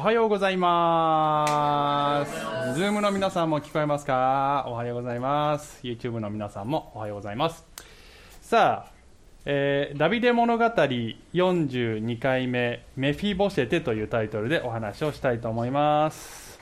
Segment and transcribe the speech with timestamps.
[0.00, 2.32] はい、おはようございます。
[2.74, 4.64] ズームの皆さんも聞こえますか？
[4.66, 5.78] おはようございます。
[5.82, 7.66] YouTube の皆さんもおはようございます。
[8.40, 8.92] さあ、
[9.44, 16.58] えーダビデ物語42回目、メフィボシェテというタイトルでお話をしたいと思います。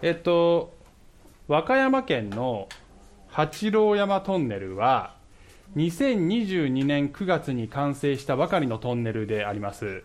[0.00, 0.72] えっと、
[1.46, 2.70] 和歌山県の
[3.28, 5.14] 八郎山トンネルは、
[5.76, 10.04] 2022年9月に完成したばかりのトンネルであります。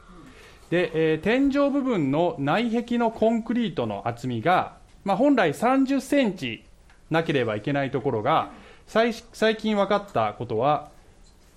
[0.74, 6.64] で、えー天井部分の内壁のコンクリートの厚みが、まあ、本来30センチ
[7.12, 8.50] なければいけないところが、
[8.88, 10.90] 最最近分かったことは、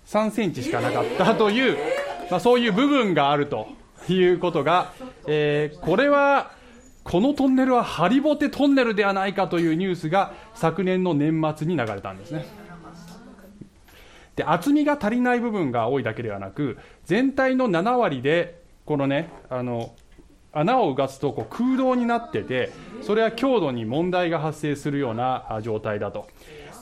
[0.05, 1.79] 3センチしかなかったという、
[2.31, 3.69] まあ、そういう部分があると
[4.07, 4.93] いうことが、
[5.27, 6.51] えーこれは、
[7.03, 12.45] このトンネルはハリボテトンネルではないかというニュースが昨年の年末に流れたんですね。
[14.35, 19.93] で厚みが足りない部分が多いだけではなく全体の7割でこのねあの
[20.53, 26.27] 穴をうがつとこう空洞になっててそれは強度に問題が発生するような状態だと。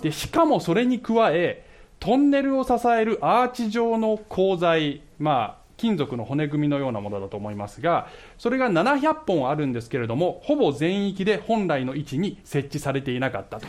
[0.02, 1.64] でしかもそれに加え
[1.98, 13.66] トンネルを支えるアーチ状の鋼材まあ金属の骨組みのようなものだと思いますがそれが700本あるんですけれどもほぼ全域で本来の位置に設置されていなかったと。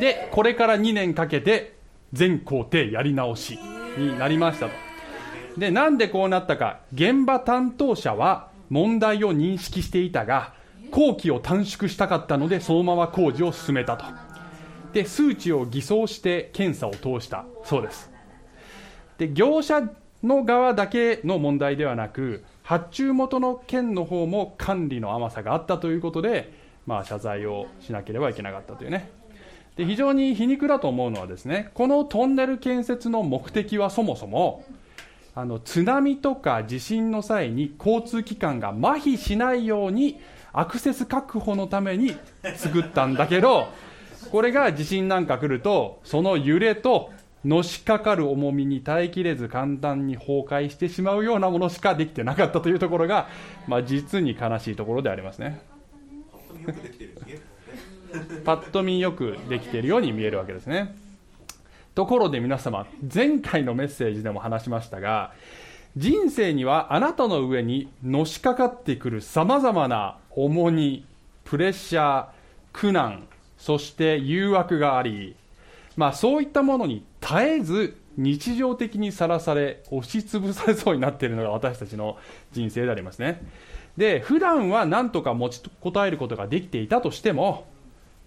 [0.00, 1.76] でこれから2年かけて
[2.12, 3.58] 全工程やり直し
[3.96, 4.89] になりましたと。
[5.56, 6.80] でなんでこうなったか。
[6.94, 10.54] 現場担当者は問題を認識していたが
[10.90, 14.04] 工期を短縮したかったのでそのまま工事を進めたと。
[14.92, 17.44] で数値を偽装して検査を通した。
[17.64, 18.10] そうです。
[19.18, 19.82] で業者
[20.22, 26.52] の側だけの問題ではなく発注元の県の方も管理の甘さがあったということで、
[26.86, 29.10] まあ、謝罪をしなければいけなかったというね。
[29.76, 34.64] で非常に皮肉だと思うのはですねこのトンネル建設の目的はそもそも
[35.34, 40.20] あの津波とか地震の際に交通機関が麻痺しないように
[40.52, 42.16] アクセス確保のために
[42.56, 43.68] 作ったんだけど
[44.30, 47.10] これが地震なんか来るとその揺れと
[47.44, 53.28] のしかかる重みに耐えきれず簡単に崩壊してしまうようなものしかできてなかったというところが、
[53.66, 55.62] まあ、実に悲しいところでありますね。
[58.44, 60.94] パッと見よくできているように見えるわけですね。
[62.00, 65.34] ところで皆様、前回のメッセージでも話しましたが、
[65.98, 71.04] 人生にはあなたの上にのしかかってくるさまざまな重荷、
[71.44, 72.26] プレッシャー、
[72.72, 73.28] 苦難、
[73.58, 75.36] そして誘惑があり、
[75.94, 82.16] まあ、そういったものに絶えず日常的にさらされ、押しつぶされそうになっているのが私たちの
[82.50, 83.42] 人生でありますね。
[83.98, 87.66] で、普段は何とか持ちこたえることができていたとしても、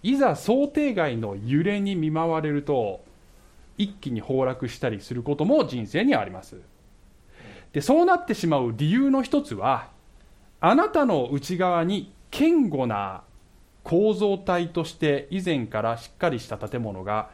[0.04, 3.02] いざ想定外の揺れに見舞われると、
[3.78, 6.62] 一気に崩落したりすることも人生にあります。
[7.72, 9.90] で、そうなってしまう理由の一つは、
[10.60, 13.24] あなたの内側に堅固な
[13.84, 17.30] 構造体として以前からしっかりした建物が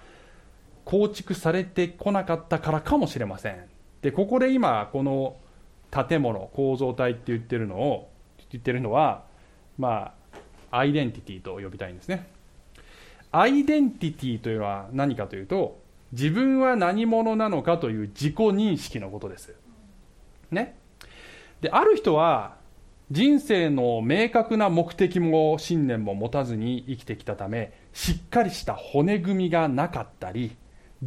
[0.84, 3.66] 構築されてこなかったからかもしれません。
[4.02, 5.38] で、ここで今、この
[5.92, 8.10] 建物、構造体って言ってるのを、
[8.52, 9.26] 言ってるのは、
[9.78, 10.14] ま
[10.72, 12.28] あ、アイデンティティと呼びたいんですね。
[13.32, 15.80] アイデンティティというのは何かというと、
[16.12, 19.56] 自分は何者なのかという自己認識のことです。
[20.52, 20.78] ね。
[21.62, 22.58] で、ある人は、
[23.12, 30.56] 人生の明確な目的も信念も持たずに生きてきたため、しっかりした骨組みがなかったり、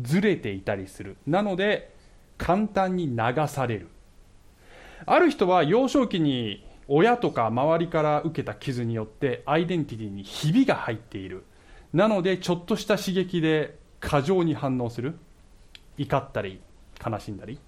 [0.00, 1.16] ずれていたりする。
[1.26, 1.94] なので、
[2.38, 3.88] 簡単に流される。
[5.06, 11.44] ある人は幼少期に親とか周りから受けた傷によってアイデンティティにひびが入っている。
[11.92, 15.14] なので、ちょっとした刺激で過剰に反応する。
[15.96, 16.60] 怒ったり、
[17.04, 17.58] 悲しんだり。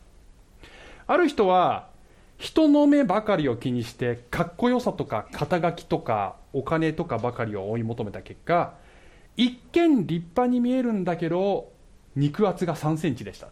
[1.07, 1.89] ある人は、
[2.37, 8.75] 人の目ばかりを気にして、かっこよさとか肩書きとかお金とかばかりを追い求めた結果、
[9.37, 11.73] 一見立派に見えるんだけど、
[12.17, 13.49] 肉厚が3センチでした。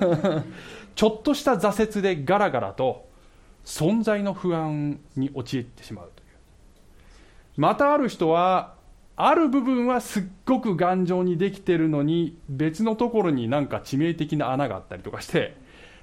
[0.96, 3.08] ちょっとした挫折でガラガラと
[3.64, 6.28] 存在の不安に陥ってしまうという。
[7.56, 8.74] またある人は、
[9.26, 15.56] ある部分はすっごく頑丈にできてるのに、別のところになんか致命的な穴があったりとかして、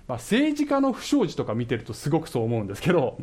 [0.07, 3.17] まあ、政治家の不祥事とか見てるとすごくそう思うんですけど、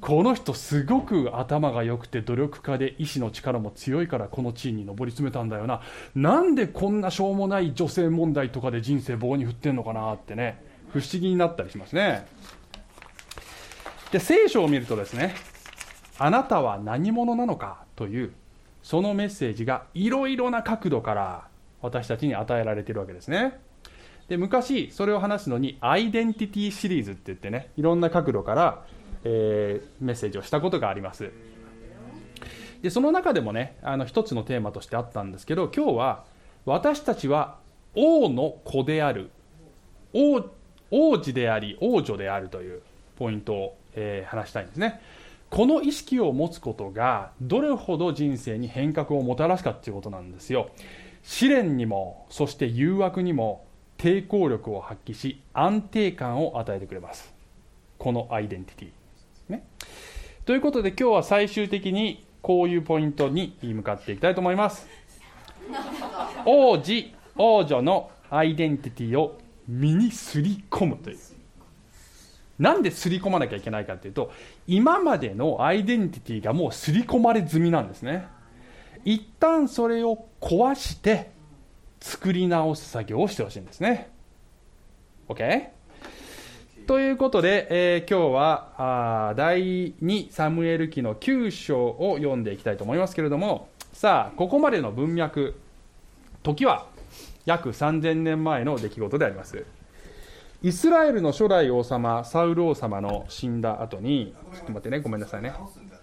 [0.00, 5.80] この人すごく頭が良くて努力家で意志の力も強いからこの地位に上り詰めたんだよな。
[6.14, 10.62] なんでこんなしょうもない女性問題とかで人生棒に振ってんのかなってね、
[10.92, 12.26] 不思議になったりしますね。
[14.12, 15.34] で、聖書を見るとですね、
[16.18, 18.32] あなたは何者なのかという、
[18.84, 21.48] そのメッセージがいろいろな角度から
[21.80, 23.58] 私たちに与えられているわけですね。
[24.28, 28.86] で昔それを話すのにアイデンティティシリーズって言ってねいろんな角度から、
[29.24, 31.30] えー、メッセージをしたことがあります
[32.80, 36.24] でその中でもねあの一つのテーマとしてあったんですけど今日は
[36.64, 37.58] 私たちは
[37.94, 39.30] 王の子である
[40.14, 40.42] 王
[40.90, 42.80] 王子であり王女であるという
[43.16, 45.02] ポイントを、えー、話したいんですね
[45.54, 50.68] この意識を持つことがどれほど人生に変革をもたらすかっていうことなんですよ。
[51.22, 53.64] 試練にもそして誘惑にも
[53.96, 57.32] 抵抗力を発揮し安定感を与えてくれます。
[57.98, 59.64] このアイデンティティ、ね、
[60.44, 64.88] ということで今日は最終的にこういうポイントに向かっていきたいと思います。
[66.44, 71.18] 王子王女のアイデンティティを身にすり込むという。
[72.58, 74.32] なんですり込まなきゃいけないかというと
[74.66, 78.28] 今までのアイデンティティがもうすり込まれ済みなんですね。
[79.04, 81.30] 一旦それを壊して
[82.00, 84.10] 作り直す作業をしてほしいんですね。
[85.28, 85.68] OK?
[86.86, 95.58] ということで、えー、今日はあ第2サムエル記の9章を読んでいきたいと思いますけれどもさあここまでの文脈
[96.42, 96.86] 時は
[97.46, 99.64] 約3000年前の出来事であります。
[100.64, 105.50] イスラエルの初代王様サウル王様の死んだ後にちょっと待ってねごめんなさいね。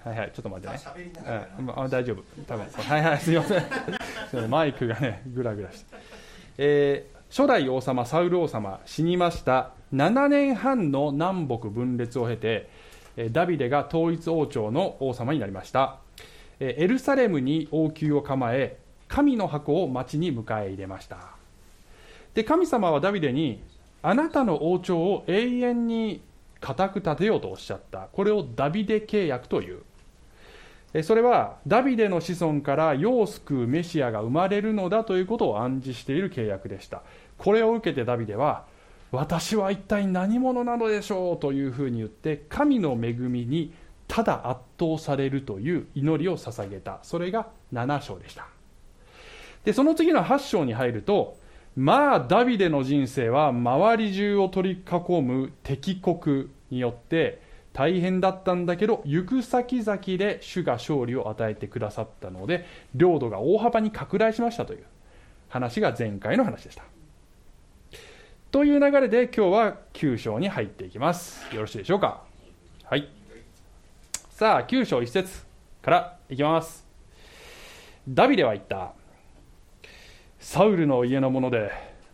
[0.04, 2.22] はいはいちょっと待ってね、うん、あ大丈夫。
[2.46, 3.66] 多分はいはいすいません。
[4.52, 5.96] マイクがねぐらぐらして、
[6.60, 9.72] えー、初代王様サウル王様死にました。
[9.96, 12.70] 7年半の南北分裂を経て
[13.32, 15.98] ダビデが統一王朝の王様になりました。
[16.60, 21.18] エルサレムに王宮を構え神の箱を町に迎え入れました。
[22.36, 23.64] で神様はダビデに
[24.04, 26.22] あなたの王朝を永遠に
[26.60, 28.08] 固く立てようとおっしゃった。
[28.12, 29.84] これをダビデ契約という。
[31.04, 37.02] それはダビデの子孫から世を救うメシアが生まれるのだということを暗示している契約でした。
[37.38, 38.66] これを受けてダビデは
[39.12, 43.74] 私は一体何者なのでしょうというふうに言って神の恵みに
[44.08, 47.00] ただ圧倒されるという祈りを捧げた。
[47.04, 48.48] それが7章でした。
[49.64, 51.38] でその次の8章に入ると
[51.76, 57.42] まあダビデの人生は周り中を取り囲む敵国によって
[57.74, 64.84] 大変だったんだけど行く先々で主が勝利を与えてくださったので領土が大幅に拡大しましたという
[65.48, 66.84] 話が前回の話でした。
[68.52, 71.56] という流れで今日は9章に入っていきます。
[71.56, 72.22] よろしいでしょうか？
[72.84, 73.08] はい。
[74.32, 75.46] さあ9章1節
[75.82, 76.86] からいきます。
[78.10, 78.94] ダビデは言った。
[80.44, 81.72] サウルの家の者で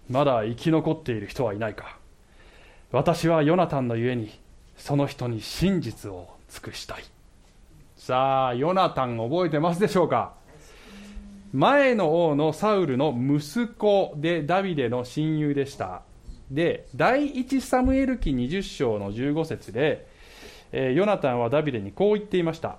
[0.10, 1.98] まだ生き残っている人はいないか。
[2.92, 4.38] 私はヨナタンのゆえに
[4.76, 7.04] その人に真実を尽くしたい。
[7.96, 10.34] さあヨナタン覚えてますでしょうか？
[11.54, 16.02] 前の王のサウルの息子でダビデの親友でした。
[16.52, 20.06] で第1サムエル記20章の15節で、
[20.74, 22.76] えー、ヨナタンはダビデにこう言っていました。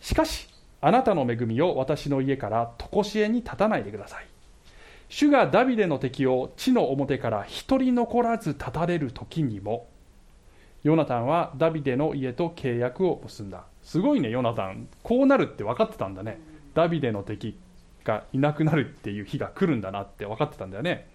[0.00, 0.48] しかし
[0.80, 4.26] あなたの恵みを私の家から常しえに立たないでください。
[5.08, 9.88] 主がダビデの敵を地の表から一人残らず立たれる時にも
[10.82, 13.64] ヨナタンはダビデの家と契約を結んだ。
[13.82, 14.88] すごいねヨナタン。
[15.02, 16.40] こうなるって分かってたんだね。
[16.74, 17.58] ダビデの敵
[18.04, 21.08] がいなくなるっていう日が来るんだなって分かってたんだよね。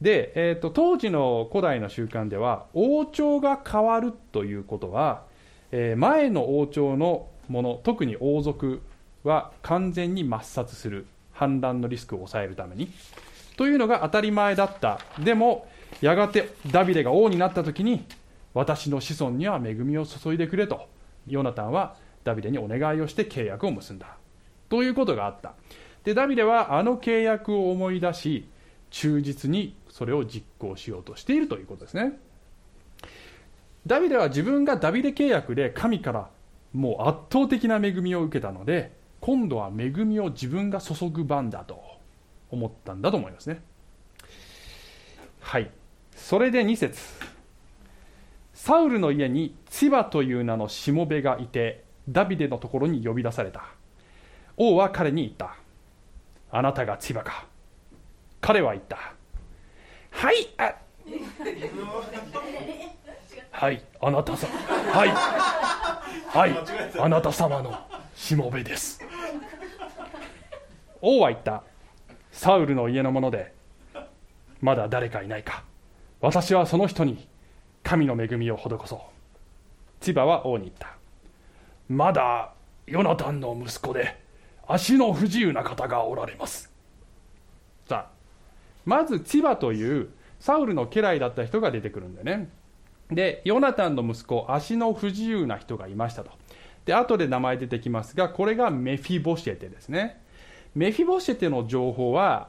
[0.00, 5.22] で、えーと、当時の古代の習慣では王朝が変わるということは、
[5.72, 8.82] えー、前の王朝のもの特に王族
[9.24, 11.06] は完全に抹殺する。
[11.36, 12.90] 反乱のリスクを抑えるために。
[13.56, 15.00] というのが当たり前だった。
[15.18, 15.68] でも
[16.00, 18.04] やがてダビデが王になった時に
[18.54, 20.88] 私の子孫には恵みを注いでくれと。
[21.26, 24.16] ヨナタンはダビデにお願いをして契約を結んだ。
[24.68, 25.54] ということがあった。
[26.04, 28.48] でダビデはあの契約を思い出し
[28.90, 32.18] 忠実にそれを実行しようとしているということですね。
[33.86, 36.28] ダビデは自分がダビデ契約で神から
[36.72, 38.95] もう圧倒的な恵みを受けたので
[39.26, 41.82] 今度は恵みを自分が注ぐ番だと
[42.48, 43.60] 思ったんだと思いますね。
[45.40, 45.68] はい。
[46.14, 46.96] それで2節。
[48.54, 53.64] サウルの家にツバという名のしもべがいてダビデのところに呼び出された。
[54.56, 55.56] 王は彼に言った。
[56.52, 57.48] あなたがツバか。
[58.40, 58.96] 彼は言った。
[60.12, 60.72] はいあ
[63.50, 65.08] はいあなたさはい。
[66.28, 66.56] はい
[67.00, 68.05] あなた様の。
[68.16, 69.00] しもべです。
[71.02, 71.62] 王は言った。
[72.32, 73.54] サウルの家の者で
[74.60, 75.62] まだ誰かいないか。
[76.20, 77.28] 私はその人に
[77.82, 79.00] 神の恵みを施そう。
[80.00, 80.96] 千葉は王に言った。
[81.88, 82.54] まだ
[82.86, 84.18] ヨナタンの息子で
[84.66, 86.72] 足の不自由な方がおられます。
[87.86, 88.10] さあ
[88.86, 90.08] まず千葉という
[90.40, 92.48] サウルの家来だった人が出てくるんだよね。
[93.10, 96.30] でヨナタンの息子足の不自由な人がいましたと。
[96.86, 100.22] で後で名前出てきますがこれがメフィボシェテですね。
[100.74, 102.48] メフィボシェテの情報は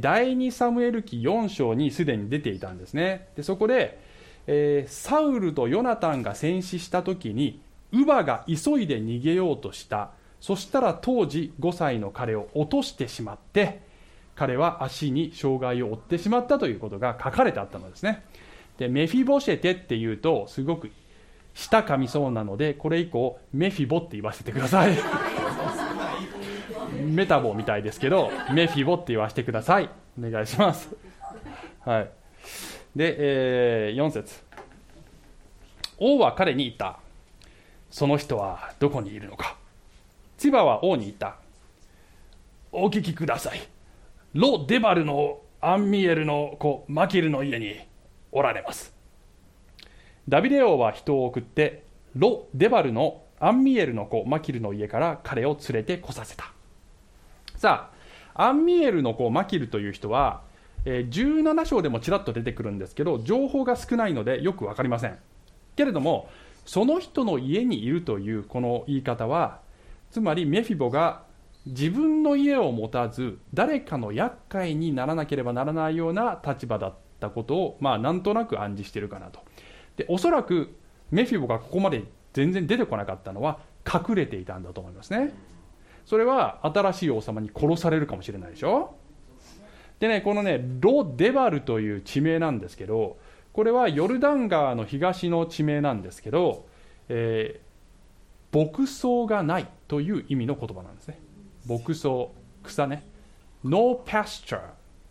[0.00, 3.28] 第2サムエル記4章にすでに出ていたんですね。
[3.34, 3.98] でそこで、
[4.46, 7.60] えー、サウルとヨナタンが戦死した時に
[7.92, 10.10] 乳母が急いで逃げようとした。
[10.40, 13.80] そしたら当時5歳の彼を落としてしまって
[14.34, 18.24] 彼は足に障害を負ってしまったということが書かれてあったのですね。
[18.76, 20.90] でメフィボシェテっていうとすごく
[21.54, 24.96] 舌噛みそうなのでこれ以降メフィボって言わせてください。
[27.04, 29.88] メタボみたいですけどメフィボって言わせてください。
[30.18, 30.90] お願いします。
[31.84, 32.10] はい。
[32.96, 34.42] で、えー、4節。
[35.98, 36.98] 王は彼に言った。
[37.90, 39.56] その人はどこにいるのか。
[40.38, 41.36] 千葉は王に言った。
[42.70, 43.60] お聞きください。
[44.34, 47.76] ロ・デバルのアンミエルの子マキルの家に
[48.32, 48.92] おられます
[50.28, 56.52] ダビデ王は人を送ってロ・デバルのアンミエルの子マキルの家から彼を連れてこさせた。
[57.56, 57.90] さ
[58.34, 60.42] あアンミエルの子マキルという人は、
[60.84, 65.18] えー、17章でもちらっと出てくるんですけど情報が少ないのでよく分かりません。
[65.76, 66.28] けれども
[66.64, 69.60] その人の家にいるというこの言い方は
[70.10, 71.22] つまりメフィボが
[71.66, 79.40] 自分の家を持たず誰かの厄介にならなければならないような立場だったことを、まあ、なんとなく暗示しているかなと。
[79.96, 80.74] でおそらく
[81.10, 85.32] メフィボがここまで全然出てこなかったのは隠れていたんだと思いますね。
[86.06, 88.94] それは新しい王様に殺されるかもしれないでしょ。
[90.00, 93.18] でねこのねロ・デバルという地名なんですけど
[93.52, 96.66] これはヨルダン川の東の地名なんですけど、
[97.08, 101.20] えー、牧草がないという意味の言葉なんですね。
[101.68, 102.08] 牧草
[102.64, 103.06] 草ね。
[103.62, 104.62] No pasture っ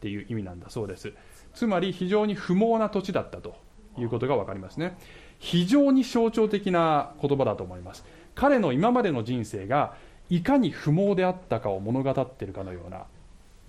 [0.02, 1.14] ていう意味なんだそうです。
[1.54, 3.56] つまり非常に不毛な土地だったと。
[3.98, 4.98] いうことが分かりますね。
[5.40, 8.06] 非常に象徴的な言葉だと思います。
[8.36, 9.96] 彼の今までの人生が
[10.30, 13.04] いかに不毛であったかを物語っているかのような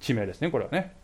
[0.00, 0.94] 地名ですねこれはね。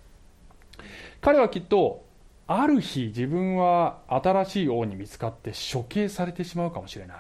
[1.21, 2.05] 彼はきっと
[2.47, 7.19] ある日自分は新しい王に見つかって処刑されてしまうかもしれない。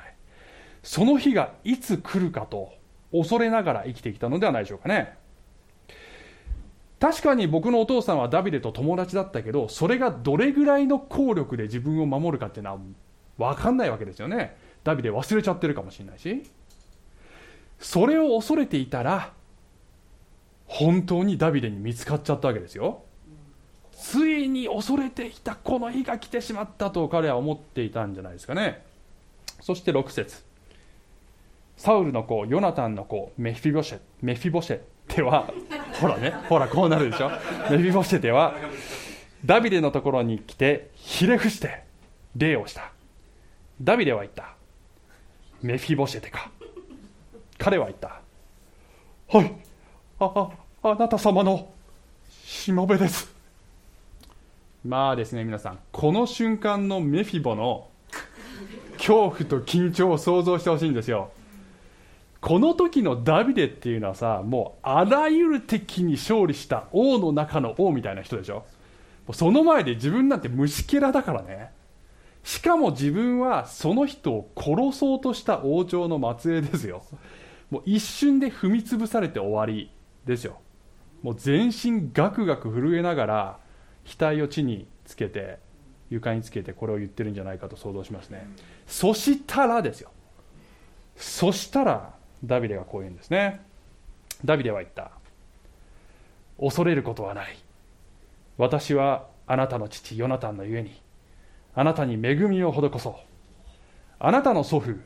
[0.82, 2.72] その日がいつ来るかと
[3.12, 5.16] 恐れながら生きてきたのではないでしょうかね。
[7.00, 12.78] 確かに僕のお父さんはダビデと友達だったけどそれがどれぐらいの効力で自分を守るかっていうのは
[13.38, 14.56] 分かんないわけですよね。
[14.82, 16.42] ダビデ忘れちゃってるかもしれないし。
[17.78, 19.32] それを恐れていたら
[20.66, 23.02] 本当にダビデに見つかっちゃったわけですよ。
[23.92, 28.84] ついに恐れていたこの日が来てしまったと彼は思っていたんじゃないですかね。
[29.60, 30.42] そして6節。
[31.76, 35.48] サウルの子ヨナタンの子メフィボシェメフィボシェテは
[36.00, 36.30] ほらね。
[36.48, 37.30] ほらこうなるでしょ。
[37.70, 38.54] メフィボシェテは
[39.44, 41.82] ダビデのところに来てひれ伏して
[42.36, 42.92] 礼をした。
[43.80, 44.54] ダビデは言った。
[45.62, 46.50] メフィボシェテか。
[47.58, 48.20] 彼は言った。
[49.28, 49.52] はい。
[50.20, 50.50] あ
[50.82, 51.70] ああなた様の
[52.30, 53.34] しもべです。
[54.84, 55.78] まあですね皆さん。
[55.92, 57.88] この瞬間のメフィボの
[58.96, 61.30] 恐怖と緊張を想像してほしいんですよ。
[62.40, 68.64] この時のダビデっていうのはさもうあらゆる敵に勝利した王の中の王みたいな人でしょ？
[69.32, 71.70] その前で自分なんて虫けらだからね。
[72.44, 77.02] しかも自分はその人を殺そうとした王朝の末裔ですよ。
[77.70, 79.90] もう一瞬で踏み潰されて終わり
[80.24, 80.58] ですよ。
[81.22, 83.58] もう全身ガクガク震えながら
[84.06, 85.58] 額を地につけて
[86.08, 88.48] 床につけてこれを言ってるんじゃないかと想像しますね。
[88.86, 90.10] そしたらですよ。
[91.16, 92.14] そしたら
[92.44, 93.60] ダビデがこう言うんですね。
[94.44, 95.10] ダビデは言った。
[96.60, 97.58] 恐れることはない。
[98.56, 101.00] 私はあなたの父ヨナタンのゆえに
[101.74, 103.14] あなたに恵みを施そう。
[104.18, 104.96] あなたの祖父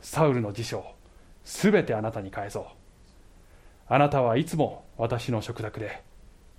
[0.00, 0.84] サウルの辞書
[1.44, 2.64] すべてあなたに返そう。
[3.88, 6.02] あなたはいつも私の食卓で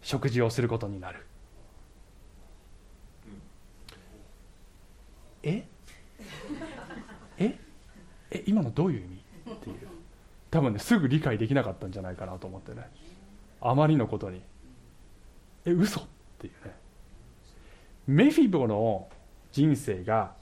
[0.02, 1.26] 食事をすることになる。
[5.44, 5.64] え？
[7.40, 7.58] え？
[8.32, 8.44] え？
[8.46, 9.21] 今のどういう意味？
[10.52, 12.90] 多分ねすぐ理解できなかったんじゃないかなと思ってね。
[13.62, 14.42] あまりのことに。
[15.66, 16.04] え嘘っ
[16.40, 16.76] ていうね。
[18.08, 19.08] メフィボの
[19.52, 20.34] 人生が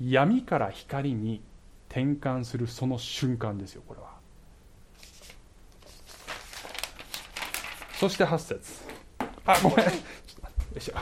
[0.00, 1.42] 闇から光に
[1.88, 4.08] 転換するその瞬間ですよこれは。
[7.94, 8.82] そして8節。
[9.44, 9.86] あごめん。
[9.86, 9.92] よ
[10.76, 10.94] いしょ。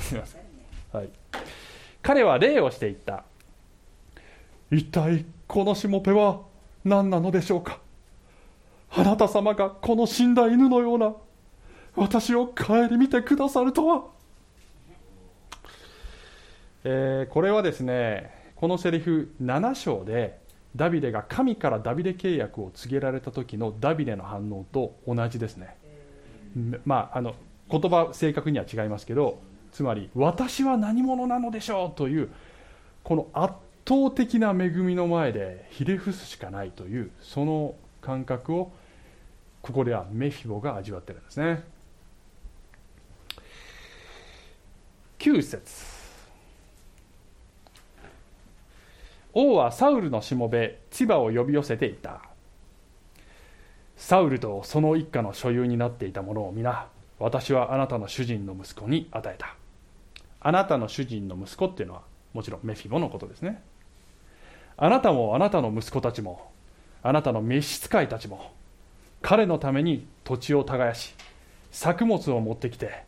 [0.00, 0.42] すみません。
[0.92, 1.10] はい。
[2.02, 3.24] 彼は礼をしていった。
[4.70, 6.40] 一体このしもぺは
[6.84, 7.78] 何なのでしょうか？
[8.94, 11.14] あなた様がこの死んだ犬のような
[11.96, 14.04] 私を顧みてくださるとは。
[16.84, 20.38] えーこれはですねこのセリフ7章で
[20.74, 25.76] ダビデが神からダビデ契約を告げられた時のダビデの反応と同じですね、
[26.84, 27.34] まああの
[27.70, 29.40] 言葉正確には違いますけど
[29.72, 32.30] つまり私は何者なのでしょうという
[33.02, 33.54] この圧
[33.88, 38.72] 倒的な恵みの前でひれ伏すしかないというその感覚を
[39.62, 41.62] ここではメフィボが味わってるんですね。
[45.20, 45.92] 9節。
[49.32, 52.22] 王はサウルのしもべ千葉を呼び寄せていた。
[53.96, 56.88] サウルとその一家の所有になっていたものを皆
[57.20, 59.54] 私はあなたの主人の息子に与えた。
[60.40, 62.02] あなたの主人の息子っていうのは
[62.32, 63.62] もちろんメフィボのことですね。
[64.76, 66.50] あなたもあなたの息子たちも
[67.04, 68.50] あなたの召使いたちも
[69.22, 71.14] 彼のために土地を耕し
[71.70, 73.04] 作物を持ってきて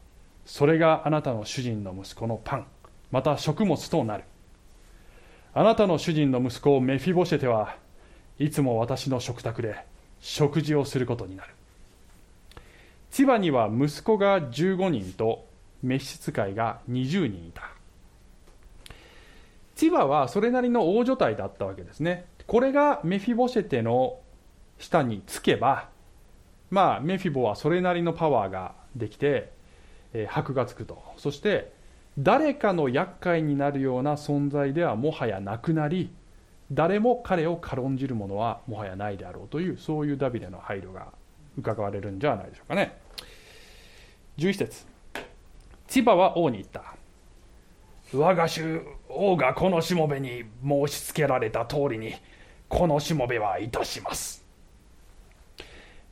[0.47, 2.67] それがあなたの主人の息子のパン
[3.11, 4.25] また食物となる。
[5.57, 7.77] あなたの主人の息子メフィボシェテは
[8.41, 9.77] いつも私の食卓で
[10.21, 11.55] 食事をすることになる。
[13.13, 15.47] 千葉には息子が15人と
[15.85, 17.71] 召使いが20人いた。
[19.77, 22.25] 千葉はそれなりの大所帯だったわけですね。
[22.49, 24.19] これがメフィボシェテの
[24.81, 25.89] 下につけば
[26.75, 29.53] まあメフィボはそれなりのパワーができて、
[30.13, 31.01] えー、箔がつくと。
[31.17, 31.73] そして
[32.19, 36.13] 誰かの厄介になるような存在ではもはやなくなり
[36.73, 41.13] 誰も彼を軽んじるものはもはやないであろうというそういうダビデの配慮が
[41.57, 42.99] 伺われるんじゃないでしょうかね。
[44.39, 44.87] 11節。
[45.87, 46.95] 千葉は王に言った。
[48.13, 52.15] 我が主王がこのしもべに申し付けられた通りに
[52.69, 54.44] このしもべはいたします。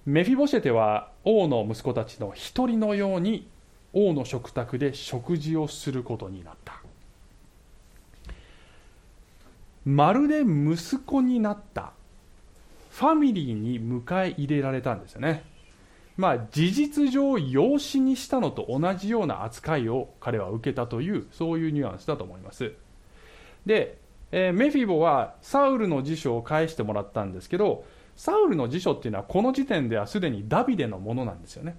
[0.04, 3.48] メフィボシェテは王の息子たちの一人のように
[3.92, 6.80] 王の食卓で食事をすることになった。
[9.84, 11.92] まるで息子になった。
[12.90, 15.44] ファミリーに迎え入れられたんですよね。
[16.16, 22.72] まあ事実上養子にしたのと同じような扱いを彼は受けたというそういうニュアンスだと思います。
[23.64, 23.98] で、
[24.32, 27.84] えー、メフィボはサウルの辞書を返してもらったんですけど
[28.16, 31.76] サウルの辞書っていうのはこの時点ではすでにダビデのものなんですよね。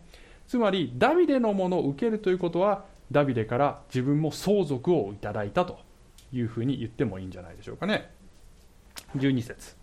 [0.48, 5.80] つまりダビデのものを受けるということはダビデから自分も相続をいただいたと
[6.32, 8.12] いうふうに言ってもいいんじゃないでしょうかね。
[9.16, 9.76] 12節。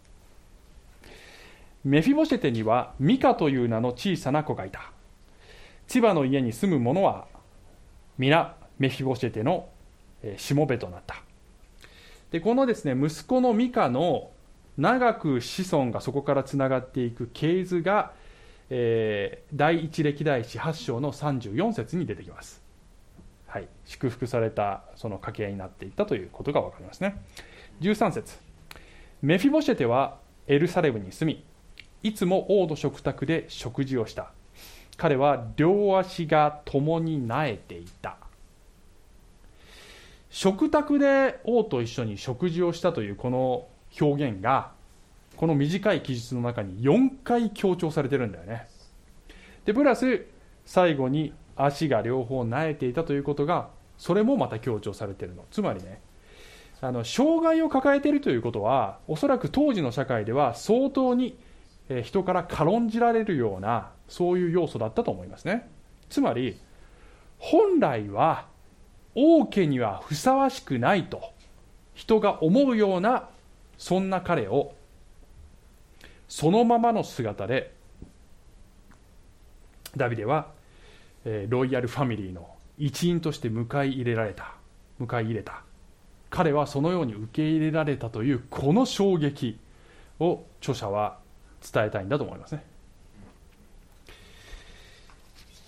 [1.84, 4.92] メフィボシェテにはミカという名の小さな子がいた。
[5.86, 7.26] 千葉の家に住む者は
[8.18, 9.68] 皆メフィボシェテの
[10.36, 11.22] しもべとなった。
[12.30, 14.30] でこのですね息子のミカの
[14.80, 18.12] 長く子孫がそこからつながっていく系図が、
[18.70, 22.62] えー、第一歴代史8章の34節に出てきます。
[23.46, 27.22] はい、祝福されたその家系になっていったということが分かりますね。
[27.82, 28.38] 13節。
[29.20, 30.16] メフィボシェテは
[30.46, 31.44] エルサレムに住み
[32.02, 34.32] いつも王の食卓で食事をした。
[34.96, 38.16] 彼は両足が共になえていた。
[40.30, 43.66] 食卓で王と一緒に食事をしたというこの
[43.98, 44.72] 表現が
[45.37, 48.68] この短い記述の中に4回強調されてるんだよね。
[49.64, 50.26] でプラス
[50.66, 55.44] 最後に足が両方なえていたということがそれもまた強調されてるの。
[55.50, 56.00] つまりね
[56.83, 61.38] あの障害を抱えているということはおそらく当時の社会では相当に
[62.05, 65.68] 人から軽んじられるようなそういう要素だったと思いますね。
[66.09, 66.59] つまり
[67.38, 68.46] 本来は
[69.14, 71.33] 王家にはふさわしくないと
[71.94, 73.29] 人が思うような
[73.80, 74.74] そんな彼を
[76.28, 77.74] そのままの姿で
[79.96, 80.48] ダビデは
[81.48, 82.46] ロイヤルファミリーの
[82.78, 84.52] 一員として迎え入れられた
[85.00, 85.62] 迎え入れた。
[86.28, 89.58] 彼はそのように受け入れられたというこの衝撃
[90.20, 91.18] を著者は
[91.72, 92.62] 伝えたいんだと思いますね。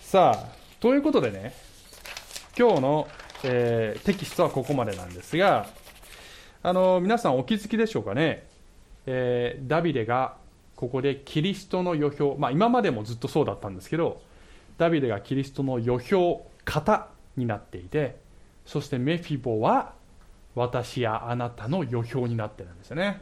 [0.01, 0.47] さあ
[0.79, 1.53] ということでね
[2.57, 3.07] 今日の、
[3.43, 5.67] えー、テキストはここまでなんですが
[6.65, 8.47] あの皆さんお気づきでしょうかね、
[9.05, 10.37] えー、ダビデが
[10.77, 14.21] ここでキリストの予表、まあ、今までもずっとそうだったんですけど
[14.77, 18.17] ダビデがキリストの予表型になっていて
[18.65, 19.93] そしてメフィボは
[20.55, 23.21] 私やあなたの予表になってるんですよね。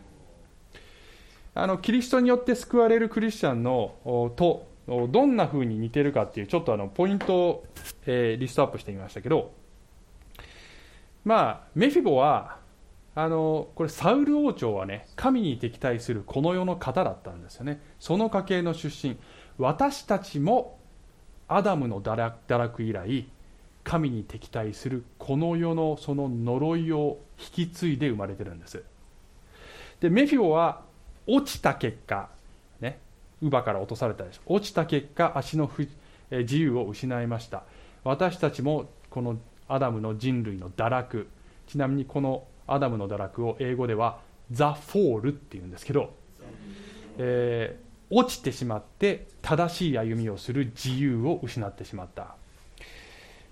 [1.56, 7.65] あのキリストによって救われるクリスチャンのとどんな風に似てるかっていうちょっとあのポイントを、
[8.06, 9.51] えー、リストアップしてみましたけど
[11.25, 12.61] まあメフィボは
[13.13, 17.82] あのこれサウル王朝はね神に敵対するこの世の方だったんですよね。
[18.00, 19.17] その家系の出身。
[19.58, 20.80] 私たちも
[21.47, 23.28] アダムの堕落以来
[23.84, 28.84] 神に敵対するこの世のその呪いを引き継いで生まれてるんです。
[30.00, 30.82] でメフィボは
[31.28, 32.30] 落ちた結果
[32.80, 33.00] ね
[33.41, 34.41] 乳母から落とされたでしょ。
[34.45, 35.88] 落ちた結果足の不
[36.32, 37.63] 自由を失いました。
[38.06, 41.28] 私たちもこのアダムの人類の堕落
[41.67, 44.19] ちなみにこのアダムの堕落を英語では
[44.52, 46.13] ザ・フォールっていうんですけど、
[47.17, 52.36] えー、落ちてしまって正しい歩みをする自由を失ってしまった、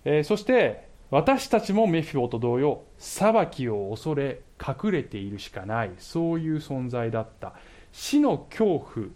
[0.06, 5.92] えー、そして私たちもメフィボと同様裁きを恐れ隠れているしかない。
[5.98, 7.54] そういう存在だった。
[7.92, 9.08] 死の恐怖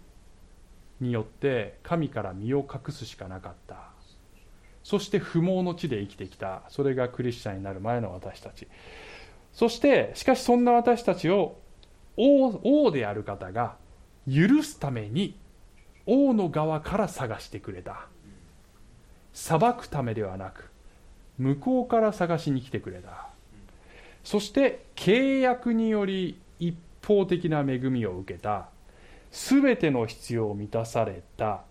[1.00, 3.76] によって神から身を隠すしかなかった。
[4.82, 6.62] そして不毛の地で生きてきた。
[6.68, 8.66] それがクリスチャンになる前の私たち。
[9.54, 11.56] そしてしかしそんな私たちを
[12.16, 13.76] 王である方が
[14.26, 15.38] 許すために
[16.06, 18.06] 王の側から探してくれた。
[19.32, 20.70] 裁くためではなく
[21.38, 23.28] 向こうから探しに来てくれた。
[24.24, 28.68] そして契約により一方的な恵みを受けた。
[29.30, 31.62] 全ての必要を満たされた。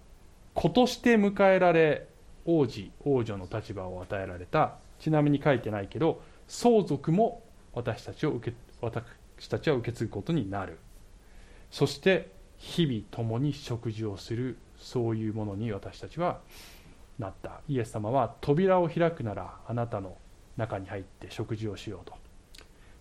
[0.54, 2.08] 子として迎えられ
[2.46, 4.76] 王子王女の立場を与えられた。
[5.00, 7.43] ちなみに書いてないけど相続も
[7.74, 10.78] 私たちを受け私たちは受け継ぐことになる。
[11.72, 16.40] そして日々共に食事をするそういうものに私たちは
[17.20, 17.62] なった。
[17.68, 20.18] イエス様は扉を開くならあなたの
[20.56, 22.14] 中に入って食事をしようと。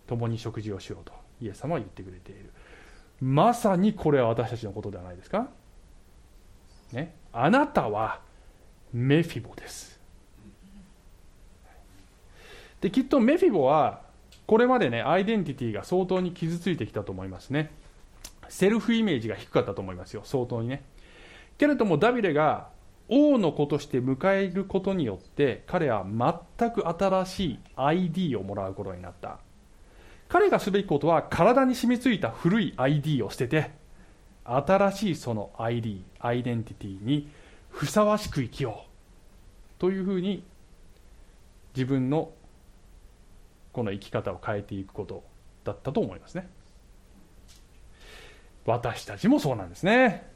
[0.06, 1.12] 共に食事をしようと。
[1.40, 2.50] イエス様は言ってくれている。
[3.20, 5.48] まさにこれは私たちのことではないですか？
[6.92, 7.14] ね？
[7.32, 8.20] あなたは
[8.92, 10.00] メフィボです。
[12.80, 14.01] できっとメフィボは
[14.52, 17.70] これまでねアイデンティティが相当に傷ついてきたと思いますね。
[18.50, 20.20] セルフイメージが低かったと思いますよ。
[20.26, 20.84] 相当にね。
[21.56, 22.68] けれどもダビデが
[23.08, 29.38] 王の子として迎えることによって彼は全く新しい ID をもらうことになった。
[30.28, 33.70] 彼がすべきことは体に染みついた古い ID を捨てて
[34.44, 37.26] 新しいその ID アイデンティティに
[37.70, 38.84] ふさわしく生きよ
[39.78, 39.80] う。
[39.80, 40.44] というふうに
[41.74, 42.32] 自分の
[43.72, 45.24] この生き方を変えていくこと
[45.64, 46.48] だったと思いますね。
[48.64, 50.30] 私たちもそうなんですね。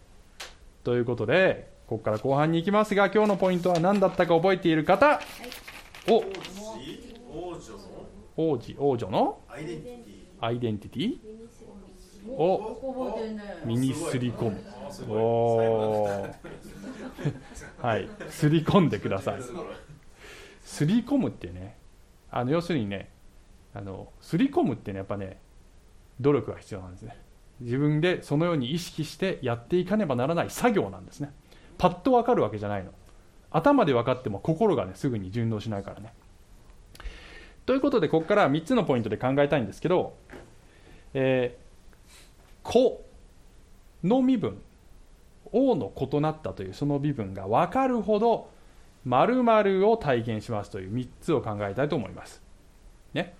[0.82, 6.24] ということでここから後半に行きますが今日のポイントは何だったか覚えている方、はい、お。
[8.36, 9.08] 王子王女？
[9.08, 9.38] の？
[9.48, 11.18] アイデンティティ。
[12.28, 13.20] を
[13.64, 14.60] 身にすり込む。
[15.08, 16.28] お
[17.80, 18.08] はい。
[18.30, 19.42] すり込んでください。
[20.64, 21.76] すり込むってね
[22.30, 23.10] あの要するにね
[23.76, 25.38] あのすり込むってねやっぱね
[26.20, 27.16] 努力が必要なんですね。
[27.60, 31.32] 自分でそのように意識してやっていかねばならない作業なんですね。
[31.78, 32.92] パッと分かるわけじゃないの。
[33.50, 36.12] 頭で分かっても心がねすぐに順応しないからね。
[37.66, 40.14] ということでここから3つのポイントで考えたいんですけど
[41.14, 43.04] 「えー、子」
[44.04, 44.62] の身分
[45.52, 48.50] 王の子となったというその身分が分かるほど
[49.04, 52.42] 〇〇を体現しますという3つを考えたいと思います。
[53.14, 53.34] ね、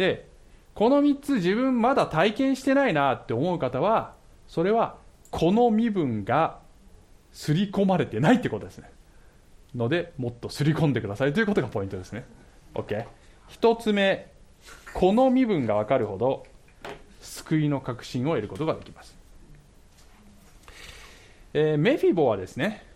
[0.00, 0.26] で
[0.74, 4.14] この3つ自分まだ体験してないなって思う方は
[4.48, 4.96] それは
[5.30, 6.58] この身分が
[7.32, 8.90] 刷り込まれてないってことですね。
[9.76, 11.32] のでもっと刷り込んでください。
[11.34, 12.24] ということがポイントですね。
[12.74, 13.04] OK
[13.50, 14.32] 1つ目
[14.94, 16.46] この身分が分かるほど
[17.20, 19.16] 救いの確信を得ることができます、
[21.52, 22.86] えー、メフィボはですね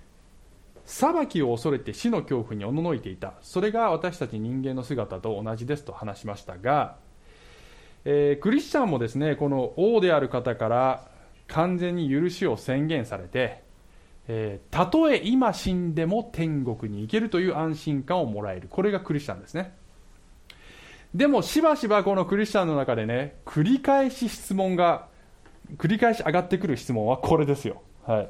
[0.84, 3.34] 裁きを恐れて死の恐怖におののいていた。
[3.40, 6.96] それが私たち人間の姿と同じですと話しましたが、
[8.04, 11.08] えー、クリスチャンもですねこの王である方から
[11.46, 13.62] 完全に許しを宣言されて、
[14.28, 18.68] えー、たとえ今死んでも天国に行けるという安心感をもらえる。
[18.68, 19.74] これがクリスチャンですね。
[21.14, 25.06] でもしばしばこのクリスチャンの中でね繰り返し質問が
[25.76, 27.82] 繰り返し上がってくる質問はこれですよ。
[28.04, 28.28] はい。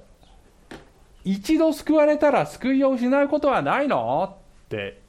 [1.24, 4.36] 一度救われたら救いを失うことはないの？
[4.66, 5.00] って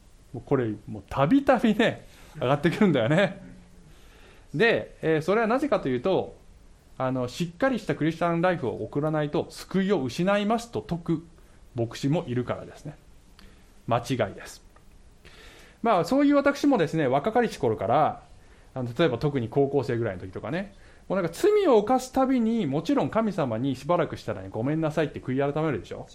[0.45, 2.07] これもうたびたびね
[2.39, 3.43] 上がってくるんだよね。
[4.53, 6.35] で、えー、それはなぜかというと
[6.97, 11.25] あのしっかりしたクリスチャンライフを送らないと救いを失いますと説く
[11.75, 12.95] 牧師もいるからですね。
[13.87, 14.63] 間違いです。
[15.83, 18.21] まあそういう私もですね若かりし頃から
[18.73, 20.73] あの例えば特に高校生ぐらいの時とかね
[21.07, 26.07] もうなんか罪を犯すたびにもちろん神様にしばらくしたらねごめんなさいって悔い改めるでしょ？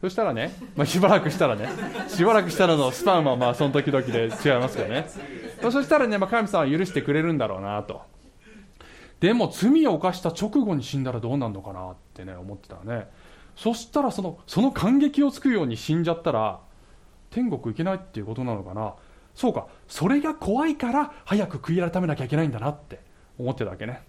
[0.00, 1.68] そしたらね、まあ、しばらくしたらね
[2.08, 5.06] しばらくしたらのスパンはまあその時々で違いますけどね。
[5.62, 8.02] そしたらね、まあ、神様は許してくれるんだろうなと。
[9.20, 13.08] でも罪を犯した直後に死んだらどうなるのかなってね思ってたらね。
[13.56, 16.60] そしたらそのその感激をつくように死んじゃったら
[17.30, 18.94] 天国行けないっていうことなのかな。
[19.34, 23.00] そうかそれが怖いから早く悔い改めなきゃいけないんだなって
[23.38, 24.02] 思ってたわけね。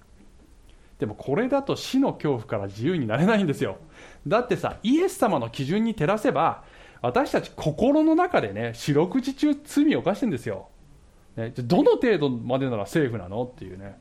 [0.99, 3.77] でもこれだと死の恐怖から自由になれないんですよ。
[4.25, 6.63] だってさイエス様の基準に照らせば
[7.01, 10.69] 私たち心の中でね四六時中罪を犯してるんですよ、
[11.35, 13.43] ね、どの程度までならセーフなの？
[13.43, 13.99] っていうね、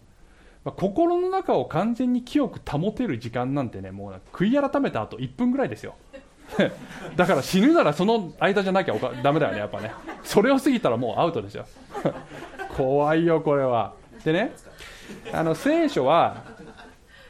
[0.65, 5.95] まあ、心の中を完全に清く保てる時間なんてねもう悔い改めた後1分ぐらいですよ。
[7.17, 9.93] だから死ぬならその間じゃなきゃダメだよねやっぱね。
[10.23, 11.67] それを過ぎたらもうアウトですよ。
[12.77, 13.95] 怖いよこれは。
[14.25, 14.53] でね
[15.33, 16.56] あの聖書は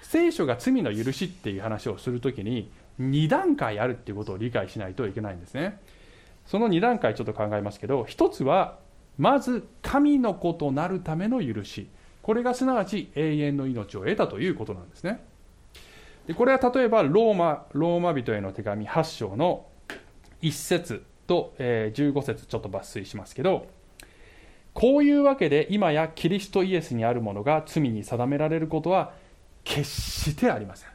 [0.09, 5.81] 聖書が罪の許しっていう話をするときに2段階あるっていうことを理解しないといけないんですね。
[6.47, 8.79] その2段階ちょっと考えますけど1つは
[9.19, 11.89] まず神の子となるための許し。
[12.27, 15.21] これがすなわち永遠の命を得たということなんですね。
[16.27, 19.67] でこれは例えばローマローマ人への手紙8章の
[20.43, 23.69] 1節と、えー、15節ちょっと抜粋しますけど
[24.75, 29.13] こういうわけで今やキリストイエスにあるものが罪に定められることは
[29.67, 30.89] 決してありません。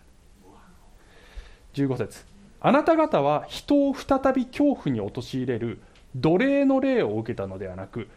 [1.74, 2.26] 15節。
[2.62, 5.82] あなた方は人を再び恐怖に陥れる
[6.16, 8.08] 奴隷の霊を受けたのではなく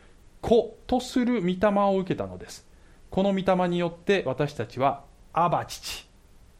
[0.40, 2.66] 子とする御霊を受けたのです。
[3.10, 6.06] この御霊によって私たちはアバ父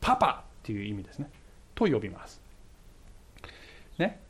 [0.00, 1.30] パパという意味ですね。
[1.74, 2.40] と呼びます。
[3.98, 4.20] ね。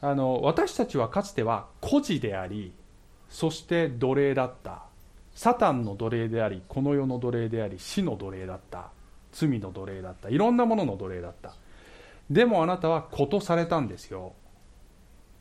[0.00, 2.72] あの私たちはかつては孤児であり
[3.28, 4.82] そして奴隷だった。
[5.34, 8.90] サタンの奴隷でありこの世の奴隷であり死の奴隷だった。
[9.34, 10.28] 罪の奴隷だった。
[10.28, 11.54] いろんなものの奴隷だった。
[12.30, 14.32] でもあなたはことされたんですよ。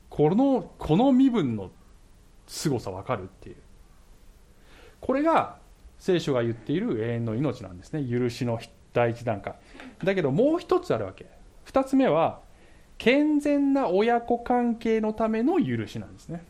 [0.10, 1.72] このこの身分の
[2.48, 3.56] 凄さ分かるっていう。
[5.00, 5.58] これが
[6.00, 8.04] 聖書が言っている永遠の命なんですね。
[8.04, 8.60] 許しの
[8.94, 9.56] 第一段階
[10.04, 11.26] だけどもう一つあるわけ。
[11.64, 12.42] 二つ目は
[12.98, 16.44] 健全な親子関係のための許しなんですね。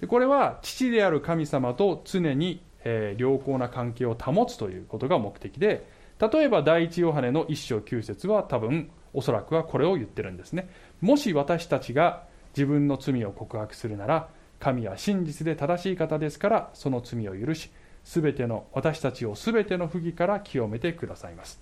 [0.00, 5.86] でこれは父である神様と常に、え、良好な関係を保つということが目的で
[6.30, 10.70] 例えば第一ヨハネの一章九節は多分おそらくはこれを言ってるんですね。
[11.00, 12.22] もし私たちが
[12.56, 14.28] 自分の罪を告白するなら
[14.60, 17.70] 神は真実で正しい方ですからその罪を許し
[18.04, 21.60] 全ての私たちを全ての不義から清めてくださいます。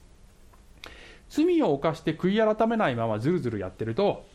[1.31, 4.27] 罪を犯して悔い改めないままずるずるやってると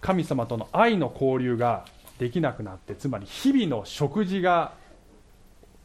[0.00, 1.84] 神様との愛の交流が
[2.18, 4.72] できなくなってつまり日々の食事が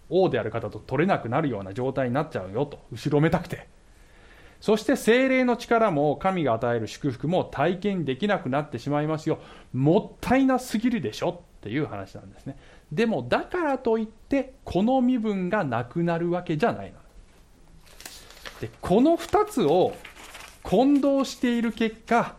[0.10, 3.75] 王である方と取れなくなるような状態になっちゃうよと後ろめたくて。
[4.60, 9.40] そして精霊の力も神が与える祝福も体験できなくなってしまいますよ。
[9.74, 12.58] もったいなすぎるでしょっていう話なんですね。
[12.92, 16.98] でもだからといってこの身分がなくなるわけじゃないの。
[18.62, 19.94] でこの2つを
[20.64, 22.36] 混同している結果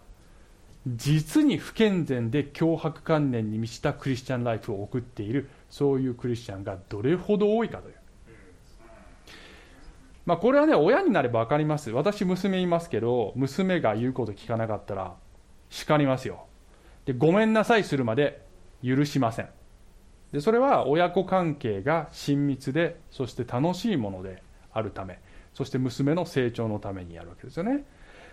[0.86, 7.95] 実に不健全で脅迫観念に満ちたクリスチャンライフを送っているそういうクリスチャンがどれほど多いかという。
[10.26, 11.90] まあ、これはね親になれば分かります。
[11.92, 15.14] 私娘いますけど娘が言うこと聞かなかったら
[15.70, 16.46] 叱りますよ。
[17.04, 18.44] でごめんなさいするまで
[18.84, 19.48] 許しません。
[20.32, 25.20] でそれは親子関係が親密でそして楽しいものであるため。
[25.54, 27.84] そして娘の成長のためにやるわけですよね。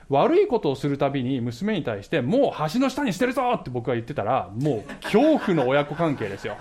[0.09, 6.57] 悪いことをするたびに娘に対してもう橋の下にしてるぞって僕が言ってたらもう恐怖の親子関係ですよ。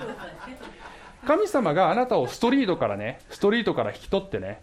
[1.27, 4.61] 神様があなたをストリートからねストリートから引き取ってね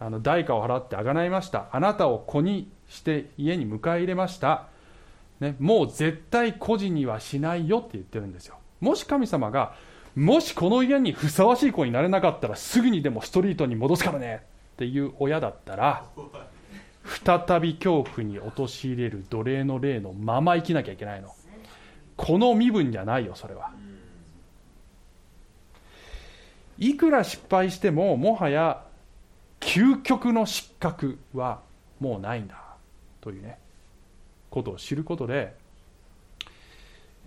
[0.00, 1.68] あの代価を払ってあがないました。
[1.70, 4.66] あなたを子にして家に迎え入れました、
[5.40, 8.56] ね、もう絶対孤児にはしないよって言ってるんですよ。
[8.80, 9.74] もし神様が
[10.16, 14.42] もしこの家にふさわしい子になれなかったらすぐにでもストリートに戻すからね
[14.74, 16.04] っていう親だったら
[17.04, 21.34] 再び恐怖に陥れる奴隷の霊のまま生きなきゃいけないの。
[22.16, 23.70] この身分じゃないよそれは。
[26.78, 28.82] いくら失敗してももはや
[29.60, 31.60] 究極の失格は
[32.00, 32.56] もうないんだ
[33.20, 33.58] というね
[34.48, 35.54] ことを知ることで、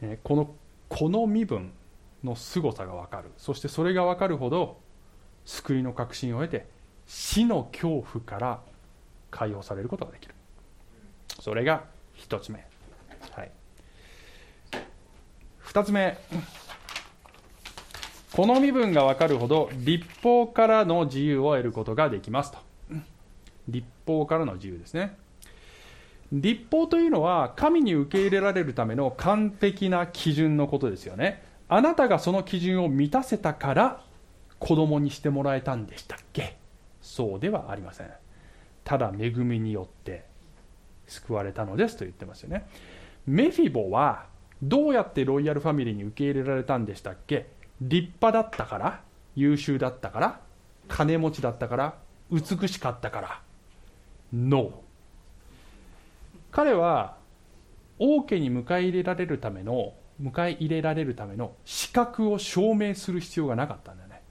[0.02, 0.54] えこの
[0.90, 1.72] この身分
[2.24, 3.32] の凄さが分かる。
[3.38, 4.78] そしてそれが分かるほど
[5.46, 6.68] 救いの確信を得て
[7.08, 8.60] 死の恐怖から
[9.32, 10.36] 解放されることができる。
[11.40, 11.86] それが
[12.18, 12.66] 1つ目、
[13.32, 13.52] はい、
[15.64, 16.18] 2つ目。
[18.36, 22.58] この身分が分かるほど立法からの自由を得ることができますと。
[23.68, 25.16] 立法からの自由ですね。
[26.32, 31.44] 立法というのは神に受け入れられるための完璧な基準のことですよね。
[31.70, 34.02] あなたがその基準を満たせたから
[34.58, 36.58] 子供にしてもらえたんでしたっけ？
[37.04, 38.10] そうではありません。
[38.84, 40.26] ただ恵みによって
[41.06, 42.66] 救われたのですと言ってますよね。
[43.28, 44.26] メフィボは
[44.64, 47.53] どうやってロイヤルファミリーに受け入れられたんでしたっけ？
[47.82, 49.02] 立派だったから
[49.36, 50.40] 優秀だったから
[50.88, 51.96] 金持ちだったから
[52.32, 53.42] 美しかったから。
[54.32, 54.84] No
[56.52, 57.18] 彼は
[58.00, 64.22] 王家に迎え入れられるための迎え入れられるための資格を証明する必要がなかったんだよね。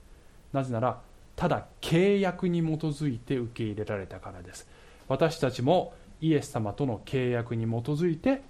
[0.51, 1.01] なぜなら
[1.35, 4.67] ただ契約に基づいて受け入れられたからです。
[5.07, 8.41] 私たちもイエス様との契約に基づいて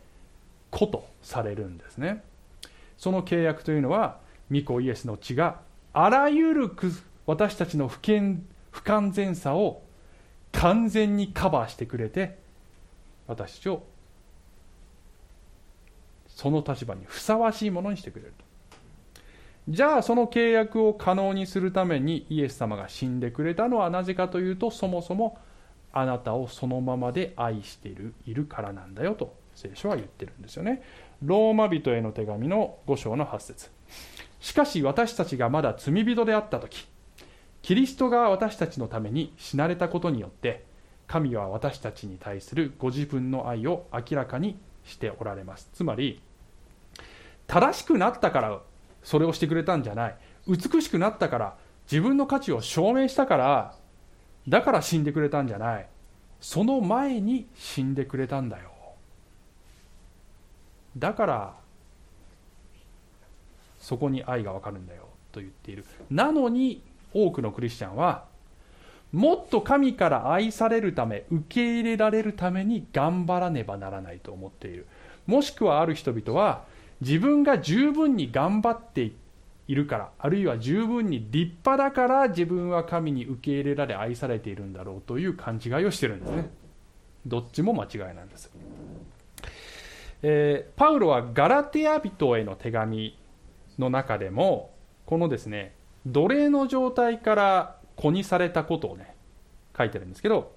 [0.69, 2.23] 子とされるんですね。
[2.97, 4.19] その契約というのは
[4.51, 5.61] 御子イエスの血が
[5.93, 6.71] あらゆる
[7.25, 9.83] 私たちの不健不完全さを
[10.51, 12.37] 完全にカバーしてくれて
[13.27, 13.83] 私たちを
[16.27, 18.43] その立場にふさわしいものにしてくれると。
[19.69, 25.37] じゃあその契約を可能にするためにイエス様が死んでくれたのはなぜかというとそもそも
[25.93, 30.81] あなたをそのままで愛しているいるからなんだよと聖書は言ってるんですよね。
[31.21, 33.71] ローマ人への手紙の5章の8節。
[34.43, 36.85] しかし私たちがまだ罪人であった時
[37.61, 40.65] キリストが私たちのために死なれたことによって
[41.07, 45.69] 神は私たちに対するご自分の愛を明らかにしておられます。
[45.73, 46.21] つまり
[47.47, 48.61] 正しくなったから
[49.01, 50.17] それをしてくれたんじゃない。
[50.45, 51.55] 美しくなったから
[51.89, 53.75] 自分の価値を証明したから
[54.49, 55.87] だから死んでくれたんじゃない。
[56.41, 58.71] その前に死んでくれたんだよ。
[60.97, 61.62] だから
[63.83, 65.83] そこに愛が分かるんだよと言っている。
[66.09, 66.81] なのに
[67.13, 68.23] 多くのクリスチャンは
[69.11, 74.87] もっと神から愛されるため受け入れられるために頑張らねばならないと思っている。
[75.27, 76.63] もしくはある人々は
[77.01, 79.11] 自分が十分に頑張って
[79.67, 86.49] いるからあるいは十分に立派だから自分は神に受け入れられ愛されているんだろうという勘違いをしてるんですね。
[87.25, 88.51] どっちも間違いなんです、
[90.21, 93.17] えー、パウロはガラテヤ人への手紙
[93.79, 94.73] の中でも
[95.05, 99.15] このですね奴隷の状態から子にされたことをね
[99.77, 100.51] 書いてるんですけど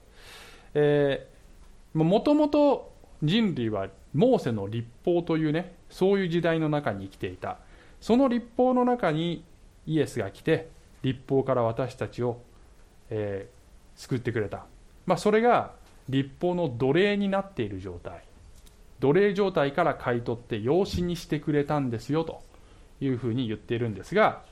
[1.94, 7.59] もともと人類はモーセの立法というねそういう時代の中に生きていた。
[8.00, 9.44] その立法の中に
[9.87, 10.68] イエスが来て
[11.02, 12.42] 立法から私たちを、
[13.11, 14.66] えー、救ってくれた、
[15.07, 15.72] まあ、それが
[16.09, 18.22] 立法の奴隷になっている状態。
[19.00, 22.42] 奴隷状態から買い取って養子にしてくれたんですよと。
[23.00, 24.42] いうふうに言っているんですが、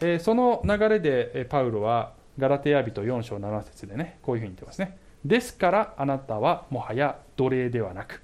[0.00, 4.98] え、その流れでパウロはガラテヤ人4章7節でねこういうふうに言ってますね。
[5.24, 8.22] ですからあなたはもはや奴隷ではなく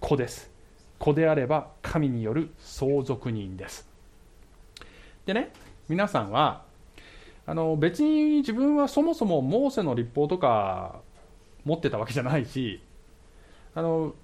[0.00, 0.50] 子です。
[0.98, 3.88] 子であれば神による相続人です。
[5.24, 5.52] でね
[5.88, 6.62] 皆さんは
[7.46, 11.00] あの別に自分はそもそもモーセの立法とか
[11.64, 12.80] 持ってたわけじゃないし
[13.74, 14.14] あの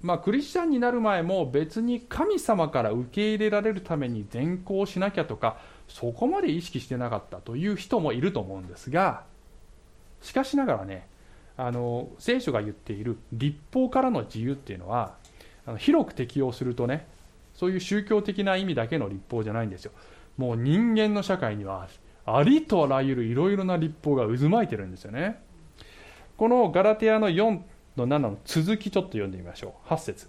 [0.00, 5.58] まあ、クリスチャンになる前も別に神様から受け入れられるために善行しなきゃとか
[5.88, 9.24] そこまで意識してなかったという人もいると思うんですが
[10.22, 11.06] しかしながらね
[11.56, 15.14] あの聖書が言っている立法からの自由っていうのは
[15.66, 17.06] あの広く適用するとね
[17.54, 19.90] そういう宗教的な意味だけの立法じゃないんですよ。
[20.36, 21.88] もう人間の社会には
[22.24, 25.42] ありとあらゆるいろいろな立法が渦巻いてるんですよね。
[26.36, 27.60] このガラテヤの4
[27.98, 29.88] の7の続きちょっと読んでみましょう。
[29.88, 30.28] 8節。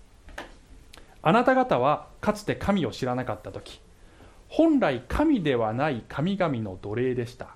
[1.21, 3.81] あなた方はかつて神を知らなかった時
[4.47, 7.55] 本来神ではない神々の奴隷でした。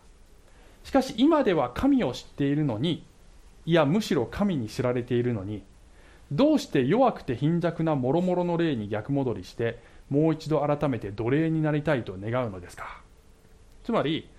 [0.83, 3.05] しかし今では神を知っているのに
[3.65, 5.63] いやむしろ神に知られているのに
[6.31, 13.01] どうして弱くて貧弱な諸々の霊に逆戻りしてもう一度改めて奴隷になりたいと願うのですか。
[13.83, 14.29] つまり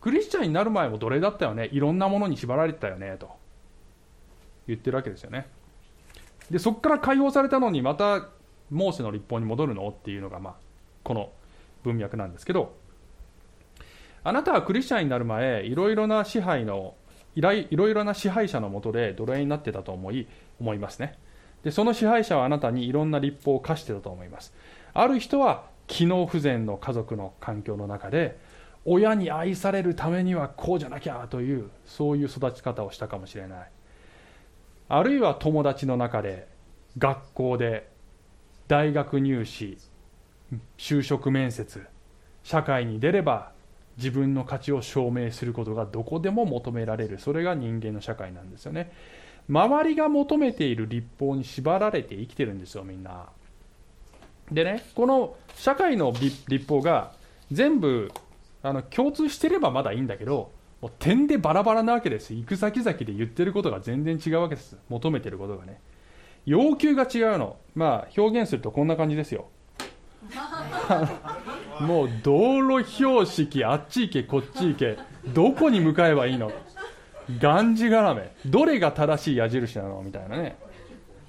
[0.00, 1.68] クリスチャンになる前も奴隷だったよね。
[1.72, 3.39] いろんなものに縛られてたよねと。
[4.70, 5.46] 言ってるわけですよね。
[6.50, 8.28] でそこから解放されたのにまた
[8.70, 9.88] モーセの立法に戻るの？
[9.88, 10.54] っていうのが、まあ、
[11.04, 11.30] この
[11.84, 12.74] 文脈なんですけど
[14.22, 16.94] あなたはクリスチャンになる前いろいろな支配の
[17.34, 17.52] いろ
[17.88, 20.26] いろな支配者のもとで奴隷になってたと思い
[20.60, 21.18] 思いますね。
[21.62, 24.52] でその支配者はあなたにいろんな立法を課してたと思います。
[24.92, 28.38] ある人は機能不全の家族の環境の中で
[28.84, 33.70] 親に愛されるためにはこうじゃなきゃというそういう育ち方をしたかもしれない。
[34.92, 36.48] あるいは友達の中で
[36.98, 37.88] 学校で
[38.66, 39.78] 大学入試
[40.76, 41.86] 就職面接
[42.42, 43.52] 社会に出れば
[43.98, 47.20] 自分の価値を証明することがどこでも求められる。
[47.20, 48.90] それが人間の社会なんですよね。
[49.48, 53.28] 周りが求めている立法に縛られて生きてるんですよみんな。
[54.50, 56.12] でねこの社会の
[56.48, 57.12] 立法が
[57.52, 58.10] 全部
[58.64, 60.50] あの共通してればまだいいんだけど
[60.80, 64.76] もう点でバラバラなわけです行く先々で言ってることが全然違うわけです。
[64.88, 65.80] 求めてることがね。
[66.46, 67.56] 要求が違うの。
[67.74, 69.48] まあ表現するとこんな感じですよ。
[71.80, 74.98] もう道路標識あっち行けこっち行け。
[75.34, 76.50] どこに向かえばいいの？
[77.38, 78.32] がんじがらめ。
[78.46, 80.02] どれが正しい矢印なの？
[80.02, 80.56] みたいなね。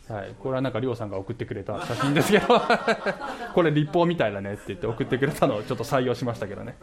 [0.07, 2.47] はい、これはなんか亮さんが送ってくれた写真ですけど。
[3.53, 6.75] これ立法みたいだねって言って送ってくれたのをちょっと採用しましたけどね。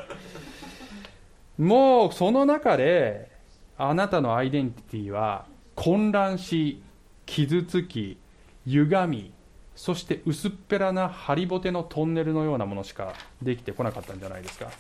[1.59, 3.31] もうその中で
[3.77, 6.83] あなたのアイデンティティは混乱し
[7.27, 8.19] 傷つき
[8.67, 9.33] 歪み
[9.75, 14.71] そして薄っぺらなハリボテのトンネルのようなものしかできてこなかったんじゃないですか。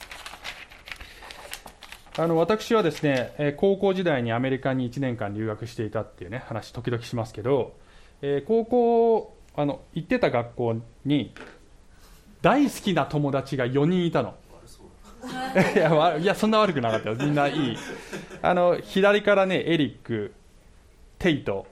[2.17, 7.77] あの私はですね高校時代にアメリカに1年間留学していたっていうね話時々しますけど、
[8.23, 11.33] えー、高校あの行ってた学校に
[12.43, 14.35] 大好きな友達が4人いたの。
[15.75, 17.17] いやいやそんな悪くなかったよ。
[17.17, 17.77] みんないい。
[18.43, 20.33] あの左からねエリック
[21.19, 21.67] テイト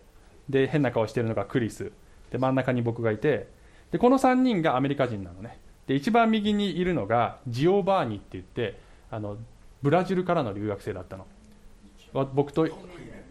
[0.48, 1.92] で変な顔してるのがクリス。
[2.30, 3.48] で真ん中に僕がいて。
[3.90, 5.58] でこの3人がアメリカ人なのね。
[5.86, 8.78] で一番右にいるのがジオバーニって言って
[9.10, 9.36] あの
[9.82, 11.26] ブラジルからの留学生だったの。
[12.34, 12.66] 僕と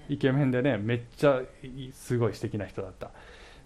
[0.08, 1.42] イケメンでねめっちゃ
[1.94, 3.12] すごい素敵な人だった。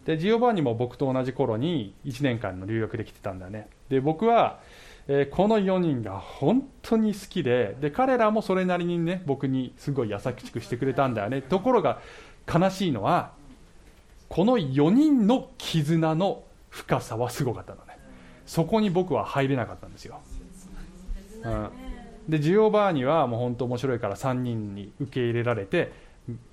[0.05, 3.67] でジオバーニも僕と同じ頃に1年間の留学で来てたんだよね。
[3.89, 4.59] で僕は、
[5.11, 11.41] えー、この4人が本当に好きでで彼らもそれなりにね僕にすごい優しくしてくれたんだよね。
[11.41, 11.99] ところが
[12.47, 13.31] 悲しいのは
[14.29, 17.89] この4人の絆の深さはすごかったのね。
[18.45, 20.21] そこに僕は入れなかったんですよ、
[21.43, 21.69] うん、
[22.27, 25.91] でジオバーニはもう本当面白いから3人に受け入れられて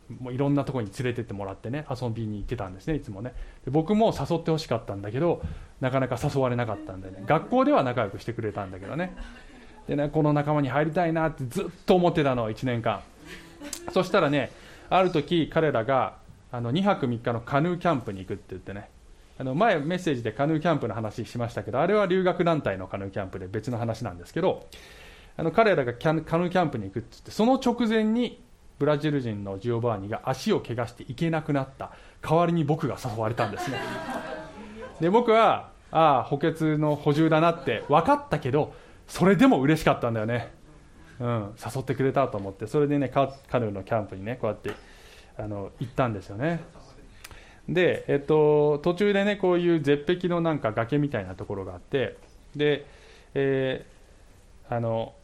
[0.09, 3.35] もういろんなところに連れてってもらってね遊びに行ってたんですねいつもね。
[3.67, 5.43] 僕も誘ってほしかったんだけど
[5.81, 7.23] なかなか誘われなかったんでね。
[7.27, 9.17] 学校では仲良くしてくれたんだけどね。
[9.89, 13.01] でねこの仲間に入りたいなってずっと思ってたの1年間
[13.93, 14.51] そしたらね
[14.91, 16.17] ある時彼らが
[16.53, 18.91] あの2泊3日のカヌーキャンプに行くって言ってね。
[19.39, 24.67] あの前メッセージでカヌーキャンプの話しましたけどあれは留学団体のカヌーキャンプで別の話なんですけど
[25.37, 28.43] あの彼らがカヌーキャンプに行くって言ってその直前に
[28.79, 31.93] ブラジル人のジオバーニが足を怪我して行けなくなった。
[32.23, 33.79] 代わりに僕が誘われたんですね。
[35.01, 38.75] で僕はああ補欠の補充だなって分かったけど
[39.07, 40.51] それでも嬉しかったんだよね、
[41.21, 42.67] うん、誘ってくれたと思って。
[42.67, 44.73] それでねカヌーのキャンプにねこうやって
[45.39, 46.61] あの行ったんですよね。
[47.69, 52.17] で、えっと、途中でねこういう絶壁のなんか崖みたいなところがあって
[52.55, 52.87] で、
[53.35, 55.15] えー、あの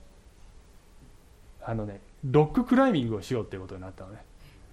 [1.65, 4.19] あのねロッククライミングをしようっていうことになったのね。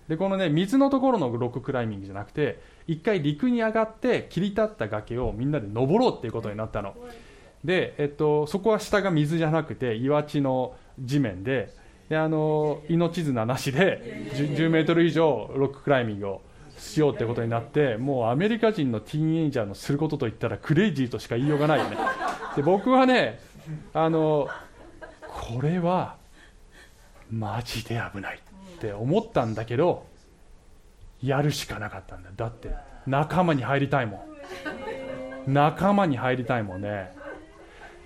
[0.08, 6.96] でこのね水のところのロッククライミングじゃなくて一回陸に上がって切り立った崖をみんなで登ろうっていうことになったの。
[7.64, 11.74] で、えっと、そこは下が水じゃなくて岩地の地面で
[12.10, 16.42] であの命綱なしで 10, 10メートル以上ロッククライミングを
[16.80, 21.98] しようってことになってもうアメリカ人のティーンエイジャーのすることといったらクレイジーとしか言いようがないよね。
[22.56, 23.40] で僕はね
[23.94, 24.48] あの
[25.28, 26.16] これは
[27.32, 30.06] マジで危ないって思ったんだけど
[31.22, 32.30] やるしかなかったんだ。
[32.36, 32.70] だって
[33.06, 34.26] 仲間に入りたいも
[35.48, 35.54] ん。
[35.54, 37.12] 仲間に入りたいもんね。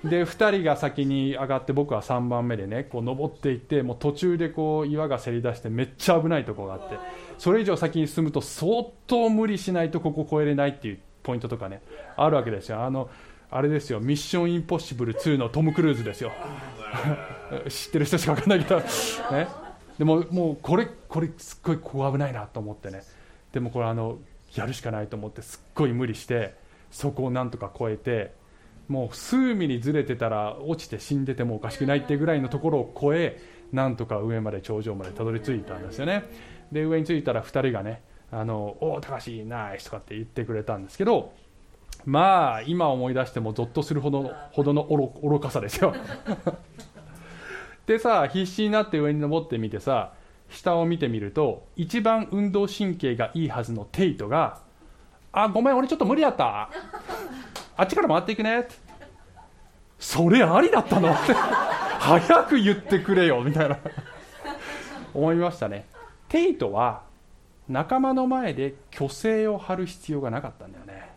[0.04, 6.98] で2人が先に上がって僕は3番目でねこう登っていってもう途中でこう岩がせり出してめっちゃ危ないところがあって
[7.38, 11.82] それ以上先に進むと相当無理しないとここ越えれないっていうポイントとかね
[12.18, 12.84] あるわけですよ。
[12.84, 13.10] あの
[13.50, 14.00] あれですよ。
[14.00, 16.32] ミッションインポッシブル2のトム・クルーズですよ。
[17.70, 19.48] 知ってる人しか分かんないけど、ね、
[19.98, 23.04] でももうこれこれすっごいここ危ないなと思ってね。
[23.52, 24.18] でもこれあの
[24.56, 26.56] やるしかないと思ってすっごい無理して
[26.92, 28.34] そこをなんとか越えて
[28.88, 33.42] もう数ミリずれてたら落ちて死んでてもおかしくないっていうぐらいのところを越え
[33.72, 36.24] なんとか上まで頂上までたどり着いたんですよね。
[36.72, 38.02] で上に着いたら2人がね
[38.32, 41.34] 「あのおお高橋ナイス」とかって言ってくれたんですけど
[42.06, 44.84] まあ今思い出してもゾッとするほどほどの
[45.24, 45.94] 愚かさですよ。
[47.86, 50.14] でさ必死になって上に登ってみてさ
[50.50, 54.60] 下を見てみると一番運動神経がいいはずのテイトが
[55.34, 56.70] 「あごめん俺ちょっと無理だった。
[57.76, 58.68] あっちから回っていくね。
[59.98, 61.12] それありだったの？
[61.12, 63.42] っ て早く言ってくれよ。
[63.42, 63.80] みたいな。
[65.14, 65.88] 思いましたね。
[66.30, 67.02] テイトは
[67.68, 71.10] 仲間の前で虚勢を張る必要がなかったんだよね。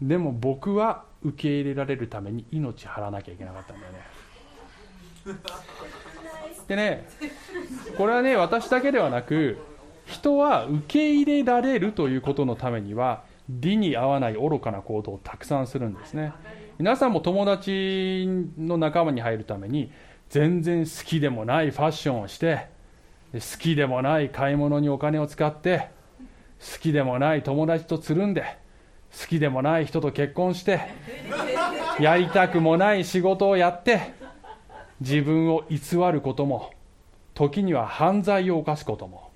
[0.00, 4.00] でも僕は受け入れられるために命張らなきゃいけなかったんだよね。
[6.68, 7.06] でね
[7.96, 9.58] これはね私だけではなく
[10.06, 16.32] 人は受け入れられるということのためには理に合わない愚かな行動をたくさんするんですね。
[16.78, 18.26] 皆さんも友達
[18.58, 19.92] の仲間に入るために
[20.30, 22.66] 全然好きでもないファッションをして
[23.34, 25.90] 好きでもない買い物にお金を使って
[26.58, 28.58] 好きでもない友達とつるんで
[29.20, 30.80] 好きでもない人と結婚して
[32.00, 34.21] やりたくもない仕事をやって
[35.02, 35.78] 自分を偽
[36.12, 36.70] ることも
[37.34, 39.30] 時には犯罪を犯すことも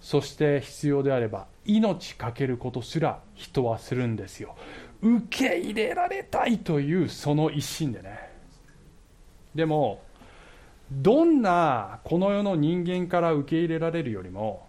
[0.00, 4.54] そして必要であれば命かけることすら人はするんですよ。
[5.02, 8.30] 受け入れられたいというその一心でね。
[9.54, 10.00] でも
[10.90, 14.66] どんなこの世の人間から受け入れられるよりも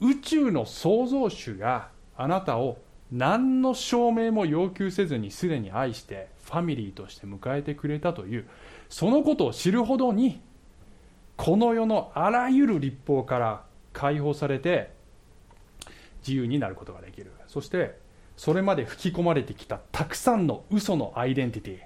[0.00, 2.76] 宇宙の創造主があなたを
[3.10, 8.46] 何の証明も要求せずにすでに愛してファミリーとして迎えてくれたという
[8.88, 10.40] そのことを知るほどに
[11.36, 14.90] この世のあらゆる立法から解放されて
[16.20, 17.32] 自由になることができる。
[17.46, 17.98] そして
[18.36, 21.78] それまで吹き込まれてきたたくさんの嘘のアイデンティティ。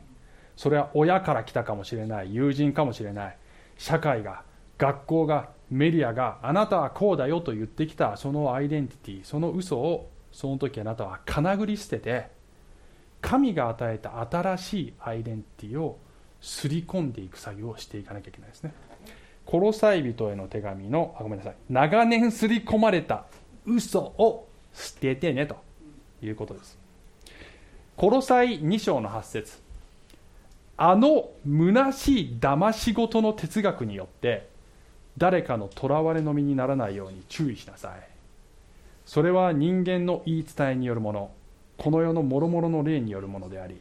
[0.56, 3.36] それは親から来たかもしれない友人かもしれない。
[3.76, 4.42] 社会が
[4.78, 12.28] 学校がメディアがあなたはこうだよと言ってきたそのアイデンティティその嘘をその時あなたはかなぐり捨てて
[13.20, 15.98] 神が与えた新しいアイデンティティを
[16.40, 18.72] すり込んでいく作業をしていかなきゃいけないですね。
[19.46, 21.54] コロサイ人への手紙のあごめんなさい。
[21.68, 23.24] 長年すり込まれた
[23.66, 25.56] 嘘を捨ててねと
[26.22, 26.78] いうことです。
[27.96, 29.58] コロサイ2章の8節。
[30.76, 34.48] あの虚しい騙し事の哲学によって
[35.18, 37.92] 誰かの囚われの身にならないように注意しなさい。
[39.04, 41.30] それは人間の言い伝えによるもの。
[41.76, 43.80] この世の諸々の霊によるものであり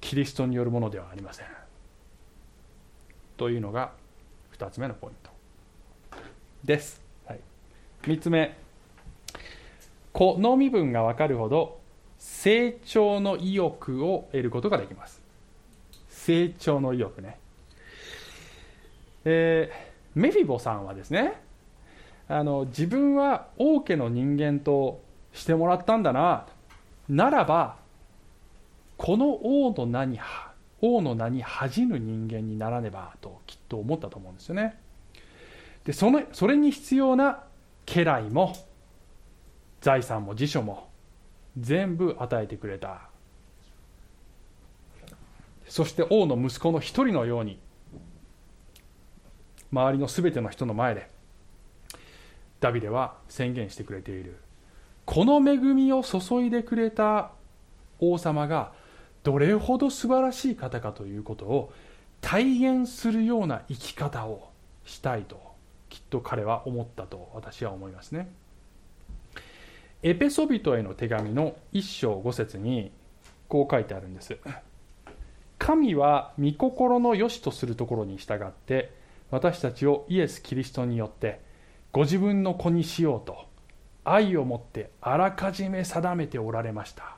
[0.00, 1.61] キリストによるものではありません。
[3.42, 3.90] というのが
[4.56, 5.30] 2つ目のポイント
[6.62, 7.40] です、はい、
[8.02, 8.56] 3つ目。
[10.12, 11.80] この身分が分かるほど
[12.18, 15.20] 成長の意欲を得ることができます。
[16.08, 17.36] 成長の意欲ね、
[19.24, 21.34] えー、メフィボさんはですね
[22.28, 26.46] あの自分は王家の人間としてもらったんだな
[27.08, 27.74] ならば
[28.96, 30.20] この王の名に
[30.82, 34.78] 王の名に恥じぬ人間にならねばときっと思ったと思うんですよね。
[35.84, 37.44] でそのそれに必要な
[37.86, 38.54] 家来も
[39.80, 40.88] 財産も辞書も
[41.58, 43.08] 全部与えてくれた。
[45.68, 47.58] そして王の息子の一人のように
[49.72, 51.08] 周りの全ての人の前で
[52.60, 54.38] ダビデは宣言してくれている。
[55.04, 57.30] この恵みを注いでくれた
[57.98, 58.72] 王様が
[59.22, 61.72] どれほど素晴らしい方かということを
[62.20, 64.50] 体現するような生き方を
[64.84, 65.40] したいと
[65.88, 68.28] きっと彼は思ったと私は思いますね。
[70.02, 72.90] エペソビトへの手紙の一章五節に
[73.48, 74.38] こう書いてあるんです。
[75.58, 78.90] 神は御心の良しとするところに従って
[79.30, 81.40] 私たちをイエス・キリストによって
[81.92, 83.46] ご自分の子にしようと
[84.02, 87.16] 愛をもってあらかじめ定めておられました。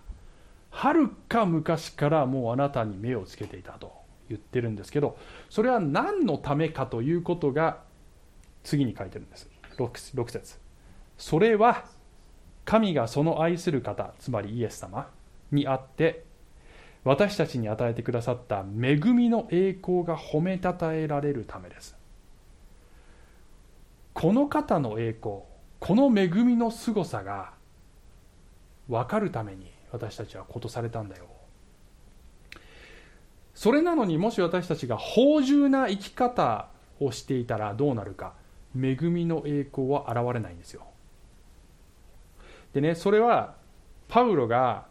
[0.74, 3.92] はるか昔からもうあなたに目をつけていたと
[4.28, 5.16] 言ってるんですけど
[5.48, 7.78] それは何のためかということが
[8.64, 9.48] 次に書いてるんです。
[9.78, 10.58] 6, 6節。
[11.16, 11.84] それは
[12.64, 15.08] 神がその愛する方つまりイエス様
[15.52, 16.24] にあって
[17.04, 21.96] 私たちに与えてくださった恵みの栄光が褒めたたえられるためです。
[24.12, 25.42] この方の栄光
[25.78, 27.52] この恵みの凄さが
[28.88, 31.26] 分かるために私たちはことされたんだよ。
[33.54, 36.68] それなのにもし私たちが芳醇な生き方
[36.98, 38.34] をしていたらどうなるか
[38.76, 40.82] 恵みの栄光は現れないんですよ。
[42.72, 43.54] でねそれは
[44.08, 44.86] パウロが、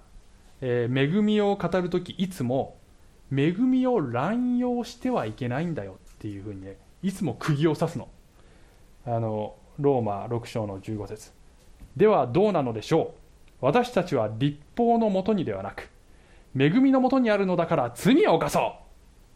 [0.62, 2.78] えー、恵みを語る時いつも
[3.30, 8.08] 恵みを乱用してはいけないんだよっていうふうにねいつも釘を刺すの。
[9.06, 11.34] あのローマ6章の15節。
[11.98, 13.23] ではどうなのでしょう？
[13.64, 15.90] 私たちは立法のもとにではなく
[16.60, 18.76] 恵みのもとにあるのだから罪を犯そ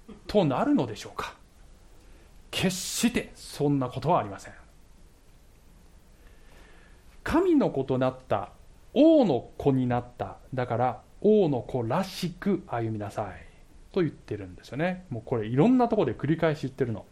[0.09, 0.13] う。
[0.27, 1.33] となるのでしょうか。
[2.51, 4.53] 決してそんなことはありません。
[7.23, 8.49] 神の子となった
[8.93, 10.35] 王の子になった。
[10.53, 13.47] だから王の子らしく歩みなさい。
[13.93, 15.05] と言ってるんですよね。
[15.09, 17.05] もうこれいろんなとこで繰り返し言ってるの。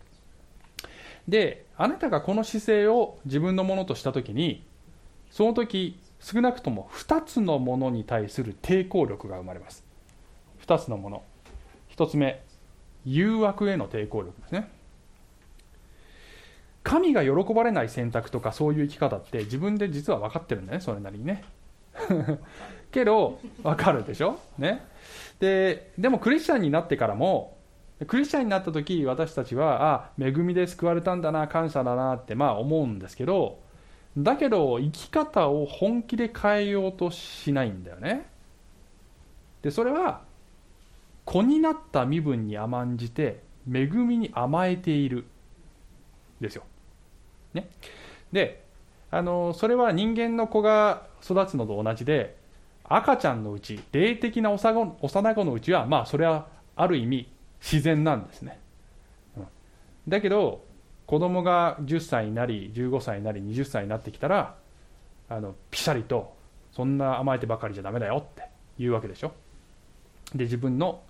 [1.30, 4.66] であなたがこの姿勢を自分のものとした時に
[5.32, 9.84] その時少なくとも2つのものに対する抵抗力が生まれます。
[10.66, 11.24] 2つのもの。
[11.96, 12.44] 1つ目
[13.06, 14.70] 誘惑への抵抗力ですね。
[16.84, 21.44] 神が喜ばれない選択とかそういう生き方って自分で実は分かってるんだねそれなりにね。
[22.92, 24.40] けど分かるでしょ？
[24.58, 24.86] ね。
[25.40, 27.58] ででもクリスチャンになってからも
[28.08, 33.60] クリスチャンになった時私たちはあ恵みで救われたんだな感謝だなってまあ思うんですけど
[34.18, 38.26] だけど生き方を本気で変えようとしないんだよね。
[39.62, 40.22] でそれは
[41.26, 43.42] 子になった身分に甘んじて
[43.72, 45.26] 恵みに甘えている。
[46.40, 46.64] ですよ。
[47.54, 47.70] ね、
[48.32, 48.64] で
[49.12, 52.36] あのそれは人間の子が育つのと同じで
[52.84, 57.30] 赤ちゃんのうち霊的な幼子のうちはまあそれはある意味
[57.62, 58.60] 自然なんですね、
[59.38, 59.48] うん、
[60.08, 60.65] だけど
[61.06, 64.56] 子供が10歳になり15歳になり20歳になってきたら
[65.30, 66.36] あのピシャリと
[66.72, 69.32] そんな甘えてばかりじゃダメだよって言うわけでしょ。
[70.34, 71.02] で自分の、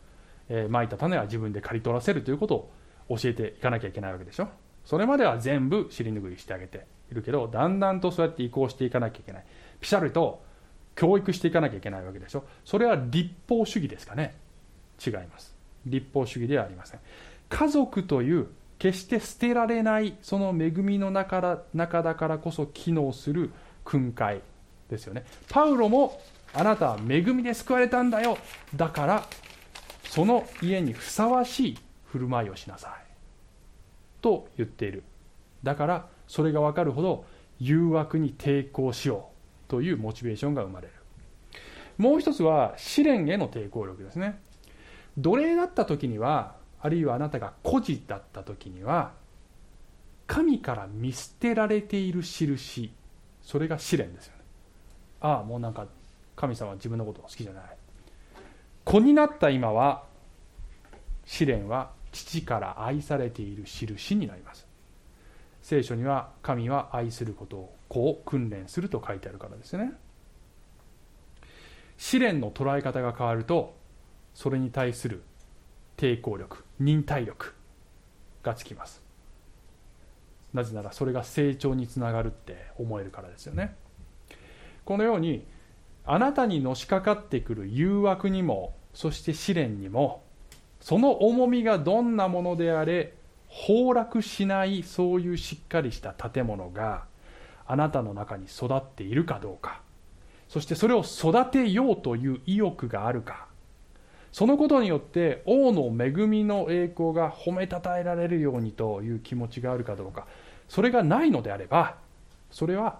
[0.50, 2.72] えー、まいた種は自分で刈り取らせるということを
[3.18, 4.48] 教えていかなきゃいけないわけでしょ。
[4.84, 9.46] それまでは全部尻拭いしてあげているけどだんだんとそうやって移行していかなきゃいけない。
[9.80, 10.44] ピシャリと
[10.96, 12.44] 教育していかなきゃいけないわけでしょ。
[12.64, 14.36] それは立法主義ですかね。
[15.06, 15.56] 違います。
[15.86, 17.00] 立法主義ではありません。
[17.50, 18.48] 家族という
[18.78, 23.52] 決して捨てられないその恵みの中だ中だからこそ機能する
[23.84, 24.42] 訓戒
[24.90, 25.26] ですよね。
[25.50, 26.20] パウロも
[26.54, 28.38] あなたは恵みで救われたんだよ。
[28.76, 29.26] だから
[30.04, 32.92] その家にふさわしい振る舞いをしなさい。
[34.22, 35.04] と言っている。
[35.64, 37.26] だからそれが分かるほど
[37.60, 39.36] 誘惑に抵抗しよう。
[39.68, 40.94] というモチベーションが生まれる。
[41.98, 44.40] もう一つは試練への抵抗力ですね。
[45.18, 46.56] 奴隷だった時には
[46.86, 49.14] あるいはあなたが孤児だった時には
[50.28, 52.94] 神から見捨てられている印
[53.42, 54.44] それが試練ですよね。
[55.20, 55.88] ああもうなんか
[56.36, 57.64] 神様は自分のこと好きじゃない。
[58.84, 60.04] 子になった今は
[61.26, 64.68] 試練は父から愛されている印になります。
[65.64, 69.92] 聖書には神は愛することを子を訓練すると書いてあるからですね。
[71.98, 73.76] 試練の捉え方が変わると
[74.36, 75.24] それに対する
[75.98, 77.54] 抵抗力忍耐力
[78.44, 79.04] がつきます。
[80.54, 83.76] なぜならそれが成長につながるって思えるからですよね。
[84.86, 85.46] このように
[86.06, 90.24] あなたにのしかかってくる誘惑にもそして試練にも
[90.80, 93.14] その重みがどんなものであれ
[93.50, 97.06] 崩落しないそういうしっかりした建物が
[97.66, 99.82] あなたの中に育っているかどうか
[100.48, 103.48] そしてそれを育てようという意欲があるか
[104.36, 110.28] そのことによって王の恵みの栄光が褒めたたえられるようにという気持ちがあるかどうか
[110.68, 111.96] それがないのであれば
[112.52, 113.00] それは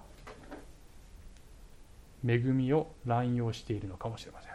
[2.26, 4.52] 恵みを乱用しているのかもしれません。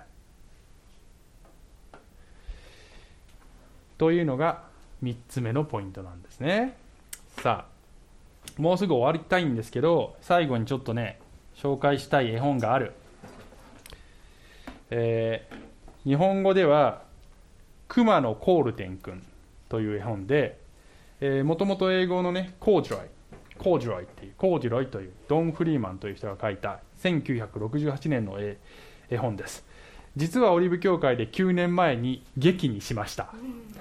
[4.00, 4.64] というのが
[5.04, 6.76] 3つ目のポイントなんですね。
[7.44, 7.68] さ
[8.58, 11.20] あもうすぐ終わりたいんですけど最後にちょっとね
[11.56, 12.94] 紹介したい絵本がある。
[14.90, 15.71] えー
[16.04, 17.04] 日本語では
[17.88, 19.24] 熊野コールテン君
[19.70, 20.58] という絵本で
[21.44, 23.08] もともと英語のねコージュロイ
[23.60, 28.58] コージロイっていうコージュロイというドン・フリーマンという人が書いた1968年の絵
[29.12, 29.64] 絵本です。
[30.18, 33.34] 実はオリーブ協会で9年前に劇にしました、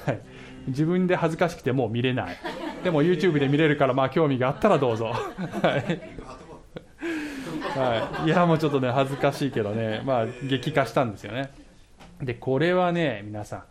[0.04, 0.20] はい、
[0.68, 2.36] 自分で恥ずかしくてもう見れない。
[2.84, 5.06] でも YouTube で見れるからまあ興味があったらどうぞ。
[5.06, 5.12] は
[5.78, 6.00] い。
[7.78, 10.02] はい、いやもうちょっとね恥ずかしいけどね。
[10.04, 11.50] まあ劇化したんですよね。
[12.22, 13.64] でこれはね皆さ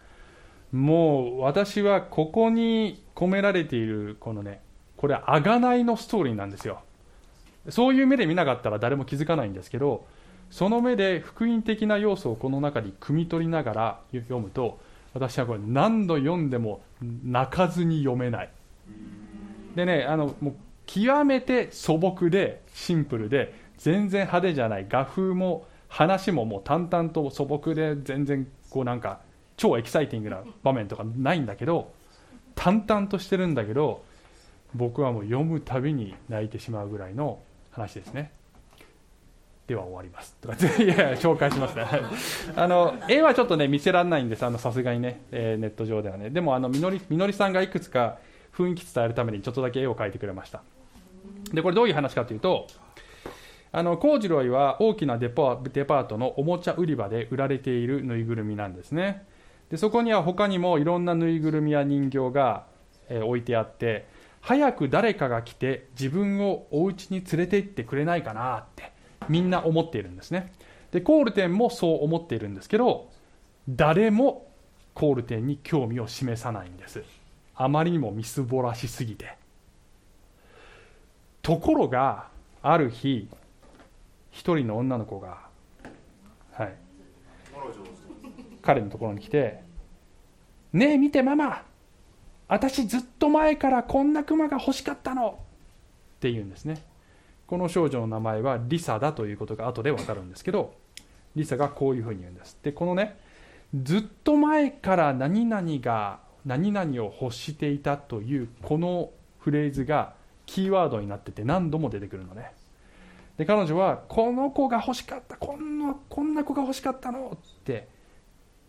[0.74, 4.62] んもう私はここに込められているこのね
[4.98, 6.82] これは贖いのストーリーなんですよ。
[7.70, 10.06] そういう目で見なかったら誰も気づかないんですけど
[10.50, 14.80] その目で福音的な要素をこの中に汲み取りながら読むと
[15.14, 16.82] 私はこれ何度読んでも
[17.24, 18.50] 泣かずに読めない。
[19.76, 29.20] でねあのもう極めて素朴でシンプルで全然派手じゃない画風も話ももう淡々と素朴で全然こうなんか
[29.58, 31.92] 超エキサイティングな場面とかないんだけど
[32.56, 34.04] 淡々としてるんだけど
[34.76, 37.40] 僕はもう読むたびに泣いてしまうぐらいの
[37.72, 38.32] 話ですね。
[39.68, 40.36] では終わります。
[40.42, 41.86] とか いや紹介しますね。
[42.56, 44.40] あの絵はちょっとね見せられないんです。
[44.58, 46.30] さすがにね、えー、ネット上ではね。
[46.30, 48.18] でもあのみのりみのりさんがいくつか
[48.54, 50.62] 雰囲気伝えるためにちょっとだけ絵を描いてくれました。
[51.54, 52.68] でこれどういう話かというと
[53.72, 59.26] あのコージロイは大きなデパデパートのおもちゃ売り場で売られているぬいぐるみなんですね。
[59.70, 62.66] でそこには他にもいろんなぬいぐるみや人形が、
[63.10, 64.08] えー、置いてあって
[64.42, 68.92] 早く誰かが来て自分をお家に連れて行ってくれないかなって
[69.28, 70.52] みんな思っているんですね。
[70.92, 73.12] でコールテンもそう思っているんですけど
[73.70, 74.48] 誰も
[74.96, 77.04] コールテンに興味を示さないんです。
[77.56, 79.38] あまりにもみすぼらしすぎて。
[81.44, 82.28] ところが
[82.62, 83.30] ある日
[84.32, 85.40] 一人の女の子が、
[86.52, 86.76] はい、
[88.62, 89.62] 彼のところに来て
[90.74, 91.64] 「ねえ見てママ
[92.48, 95.40] 私ずっと前からこんなクマが欲しかったの」
[96.18, 96.84] って言うんですね。
[97.48, 100.76] この少女の名前はリサだということが後で分かるんですけど
[101.36, 102.60] リサがこういうふうに言うんです。
[102.62, 103.18] でこのね
[103.74, 110.14] ずっと前から何々が何々を欲していたというこのフレーズが
[110.46, 112.52] キーワードになってて何度も出てくるのね。
[113.40, 117.88] で彼女はこの子が欲しかったこんなこんな子が欲しかったのって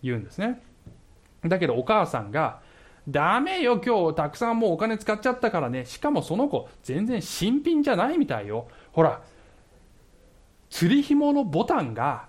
[0.01, 0.63] 言うんですね。
[1.45, 2.61] だけどお母さんが
[3.09, 5.87] ダメよ今日たくさんもうお金使っちゃったからね。
[5.87, 8.69] しかもその子全然新品じゃないみたいよ。
[8.93, 9.21] ほら
[10.69, 12.29] 釣り紐のボタンが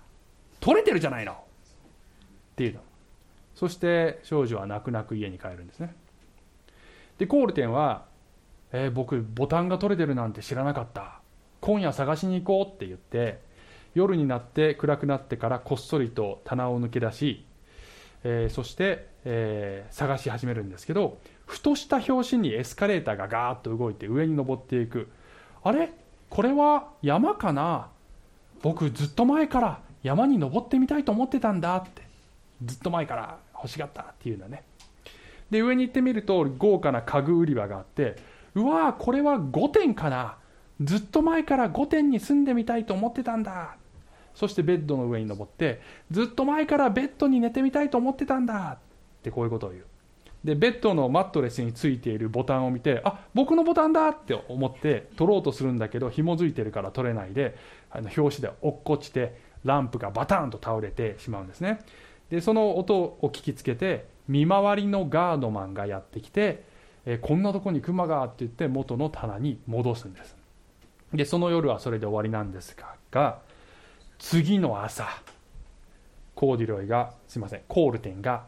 [0.58, 1.34] 取れてるじゃないの。
[1.34, 1.36] っ
[2.56, 2.80] ていうの。
[3.54, 5.94] そして少女は泣く泣く家に帰るんですね。
[7.18, 8.06] でコールテンは、
[8.72, 11.21] えー、僕ボタンが取れてるなんて知らなかった。
[11.62, 13.40] 今夜探しに行こうって言って
[13.94, 17.46] 夜になって暗くなってからこっそりと棚を抜け出し、
[18.24, 25.08] えー、そして、えー、探し始めるんですけどふとした拍子にエスカレーターがガーッと動いて上に登っていく。
[25.62, 25.90] あれ？
[26.30, 27.90] これは山かな？
[28.62, 32.02] 僕ずっと前から山に登ってみたいと思ってたんだって。
[32.64, 34.64] ずっと前から欲しがったっていうのね。
[35.50, 38.16] で上に行ってみると豪華な家具売り場があって
[38.54, 40.38] うわーこれは5点かな？
[40.80, 43.76] ずっと前から5点に住んでみたいと思ってたんだ。
[44.34, 48.78] そしてベッドの上に登ってずっと前からベッドに寝てみたいと思ってたんだ。
[48.78, 49.84] ってこういうことを言う。
[50.44, 57.56] でベッドのマットレスについているボタンを見てあ僕のボタンだって思って取ろうとするんだけど紐づいてるから取れないで
[57.90, 61.80] あの表紙で落っこちてランプがバタンと倒れてしまうんですね。
[62.30, 66.64] でその音を聞きつけて見回りのガードマンがやってきて
[67.04, 70.41] えこんなとこにクマがって言って元の棚に戻すんです。
[71.12, 72.76] でその夜はそれで終わりなんです
[73.10, 73.40] が
[74.18, 75.08] 次の朝
[76.34, 78.46] コーディロイがすいませんコールテンが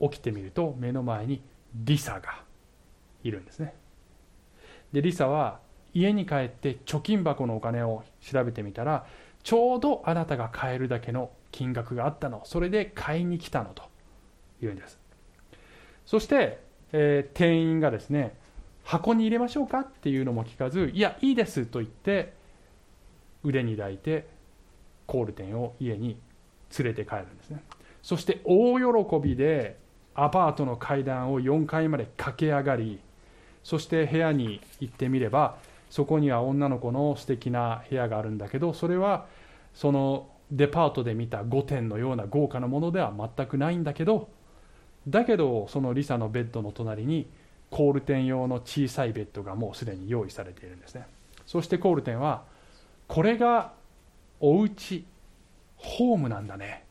[0.00, 1.42] 起きてみると目の前に
[1.74, 2.42] リサが
[3.22, 3.74] いるんですね。
[4.92, 5.60] でリサは
[5.92, 9.06] 家に帰って貯金箱のお金を調べてみたら
[9.42, 12.42] ちょうどあなたが買えるだけの金額があったの。
[12.44, 13.82] それで買いに来たのと
[14.62, 14.98] いうんです。
[16.06, 16.60] そして、
[16.92, 18.34] えー、店員がですね
[18.88, 22.32] 箱に入れましょうかっていうのも聞かずいやいいですと言って
[23.44, 24.26] 腕に抱いて
[25.06, 26.18] コール店を家に
[26.78, 27.62] 連れて帰るんですね。
[28.02, 29.76] そして大喜びで
[30.14, 32.98] アパートの階段を4階まで駆け上がり
[33.62, 35.56] そして部屋に行ってみれば
[35.90, 39.26] そこには女の子の素敵な部屋があるんだけどそれは
[39.74, 44.30] そのデパートで見た5点のような豪華なものでは全くないんだけど
[45.06, 47.28] だけどそのリサのベッドの隣に
[47.70, 51.06] コールテン用の小さいベッドがもうすでに用意されているんですね。
[51.46, 52.44] そしてコールテンは
[53.06, 53.72] これが
[54.40, 55.04] お家
[55.76, 56.84] ホームなんだね。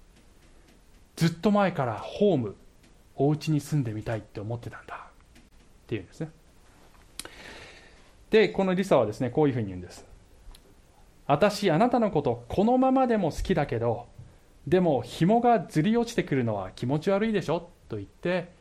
[1.15, 2.55] ずっと前からホーム
[3.15, 4.95] お家に住んでみたいって思ってたんだ。
[4.95, 6.29] っていうんですね。
[8.29, 10.05] でこのリサはですねこういうふうに言うんです
[11.27, 14.05] 私あなたのことこのままでも好きだけど
[14.67, 17.69] でも紐がずり落ちてくるのは気持ち悪いでしょ？
[17.87, 18.51] と言って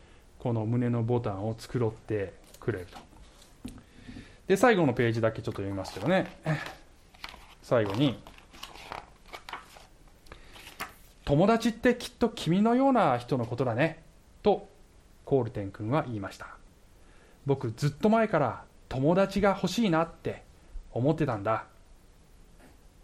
[0.46, 2.98] この胸のボタンを繕ってくれると。
[4.46, 6.38] で最後のページだけちょっと読みますけどね。
[7.64, 8.22] 最後に
[11.24, 14.04] 友達ってきっと君のような人のことだね。
[14.44, 14.68] と
[15.24, 16.46] コールテン君は言いました。
[17.44, 20.44] 僕ずっと前から友達が欲しいなって
[20.92, 21.64] 思ってたんだ。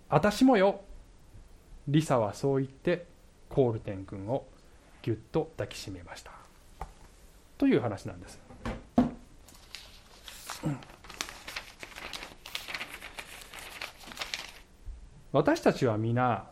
[0.08, 0.82] 私もよ。
[1.88, 3.04] リサはそう言って
[3.48, 4.46] コールテン君を
[5.02, 6.41] ぎゅっと抱きしめました。
[7.58, 8.40] という話なんです、
[15.32, 16.46] 私たちは皆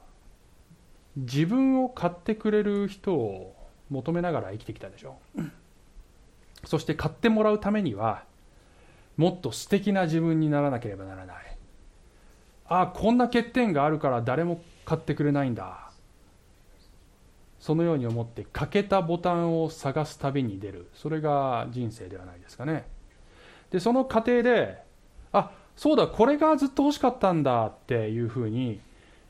[1.17, 3.57] 自分を買ってくれる人を
[3.91, 5.43] 求めながら生きてきたでしょう。
[6.65, 8.25] そして買ってもらうためには
[9.17, 11.37] もっと素敵な自分にならなければならない。
[12.69, 15.90] ああこんな欠点があるから誰も買ってくれないんだ。
[17.61, 20.89] そのように思って欠けたボタンを探す旅に出る。
[20.95, 22.87] それが人生ではないですかね。
[23.71, 24.83] でその過程で
[25.33, 28.81] あそうだこれがずっと欲しかったんだっていうふうに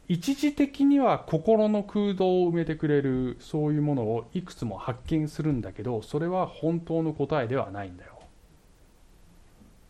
[0.09, 8.12] 一時的には心の空洞を埋めてくれるそういうものをいくつも発見するんだけどそれは本当の答えではないんだよ。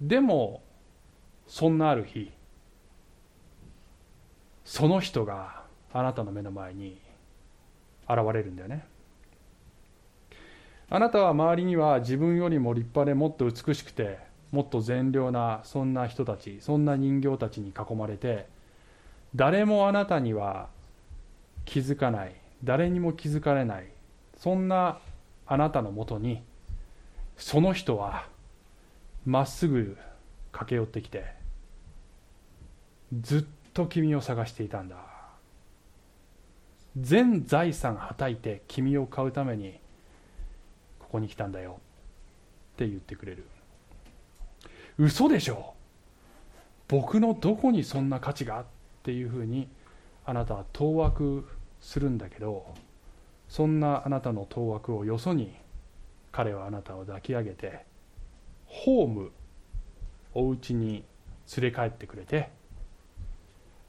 [0.01, 0.62] でも
[1.47, 2.30] そんなある日
[4.64, 5.62] その人が
[5.93, 7.01] あなたの目の前に
[8.13, 8.85] 現れるんだよね。
[10.93, 14.19] あなたは周りには自分よりも立派でもっと美しくて
[14.51, 18.47] もっと善良なそんな人たちそんな人形たちに囲まれて
[19.37, 20.69] 誰もあなたには
[21.65, 22.35] 気づかない
[22.65, 23.87] 誰にも気づかれない
[24.37, 24.99] そんな
[25.47, 26.43] あなたのもとに
[27.37, 28.27] その人は
[29.25, 29.97] まっすぐ
[30.51, 31.25] 駆け寄ってきて
[33.21, 35.10] ずっと君を探していたんだ。
[36.99, 39.78] 全財産はたいて君を買うために
[40.99, 41.80] ここに来たんだよ。
[42.74, 43.45] って言ってくれる。
[44.99, 45.74] 嘘でしょ。
[46.88, 48.61] 僕のどこにそんな価値が？
[48.61, 48.64] っ
[49.03, 49.68] ていうふうに
[50.26, 51.47] あなたは当惑
[51.80, 52.74] するんだけど
[53.49, 55.55] そんなあなたの当惑をよそに
[56.32, 57.84] 彼はあなたを抱き上げて
[58.66, 59.32] ホーム
[60.34, 61.03] お家に
[61.57, 62.51] 連れ帰ってくれて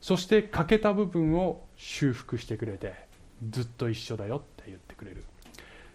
[0.01, 2.95] そして欠けた部分を修復してくれて
[3.49, 5.23] ずっと一緒だよって言ってくれる。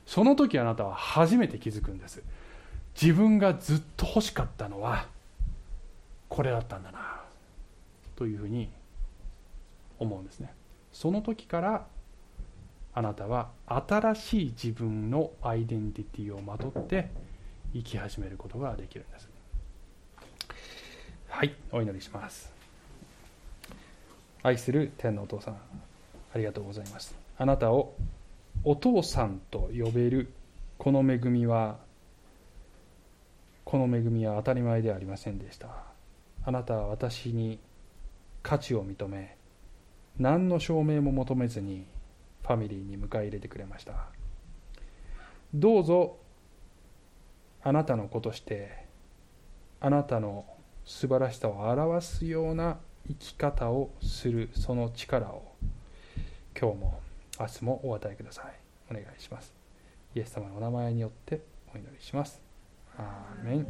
[0.06, 2.22] その時あなたは初めて気づくんです。
[3.00, 5.06] 自分がずっと欲しかったのは
[6.28, 7.20] これだったんだな
[8.14, 8.70] というふうに
[9.98, 10.52] 思うんですね。
[10.92, 11.86] その時から
[12.94, 17.10] あなたは新しい自分のアイデンティティをまとって
[17.74, 19.28] 生き始めることができるんです。
[21.28, 22.55] はいお祈りします。
[24.42, 25.54] 愛する天のお父さん
[26.34, 27.16] ありがとうございます。
[27.38, 27.94] あなたを
[28.64, 30.32] お父さんと呼べる
[30.78, 31.78] この恵みは
[33.64, 35.68] この恵みは当たり前ではありませんでした。
[36.44, 37.58] あなたは私に
[38.42, 39.36] 価値を認め
[40.18, 41.84] 何の証明も求めずに
[42.42, 44.06] ファミリーに迎え入れてくれました。
[45.52, 46.18] どうぞ
[47.62, 48.86] あなたの子として
[49.80, 50.46] あなたの
[50.84, 52.78] 素晴らしさを表すような
[53.08, 55.54] 生き方をするその力を
[56.58, 57.00] 今日も
[57.38, 58.54] 明日もお与えください。
[58.90, 59.52] お願いします。
[60.14, 61.42] イエス様のお名前によって
[61.74, 62.40] お祈りします。
[62.96, 63.66] アーメン。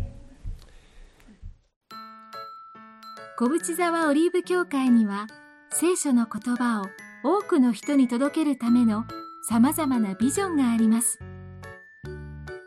[3.39, 5.27] 小淵沢オリーブ教会には
[5.71, 6.87] 聖書の言葉を
[7.23, 9.05] 多くの人に届けるための
[9.49, 11.19] さまざまなビジョンがあります。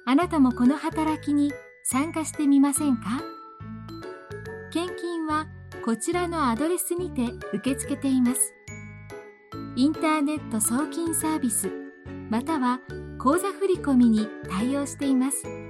[0.05, 1.51] あなたもこの働きに
[1.84, 3.22] 参加してみませんか？
[4.72, 5.47] 献金は
[5.86, 8.53] こちらのアドレスにて受け付けています。
[9.76, 11.72] インターネット送金サービス
[12.30, 12.80] または
[13.17, 15.68] 口座振込に対応しています。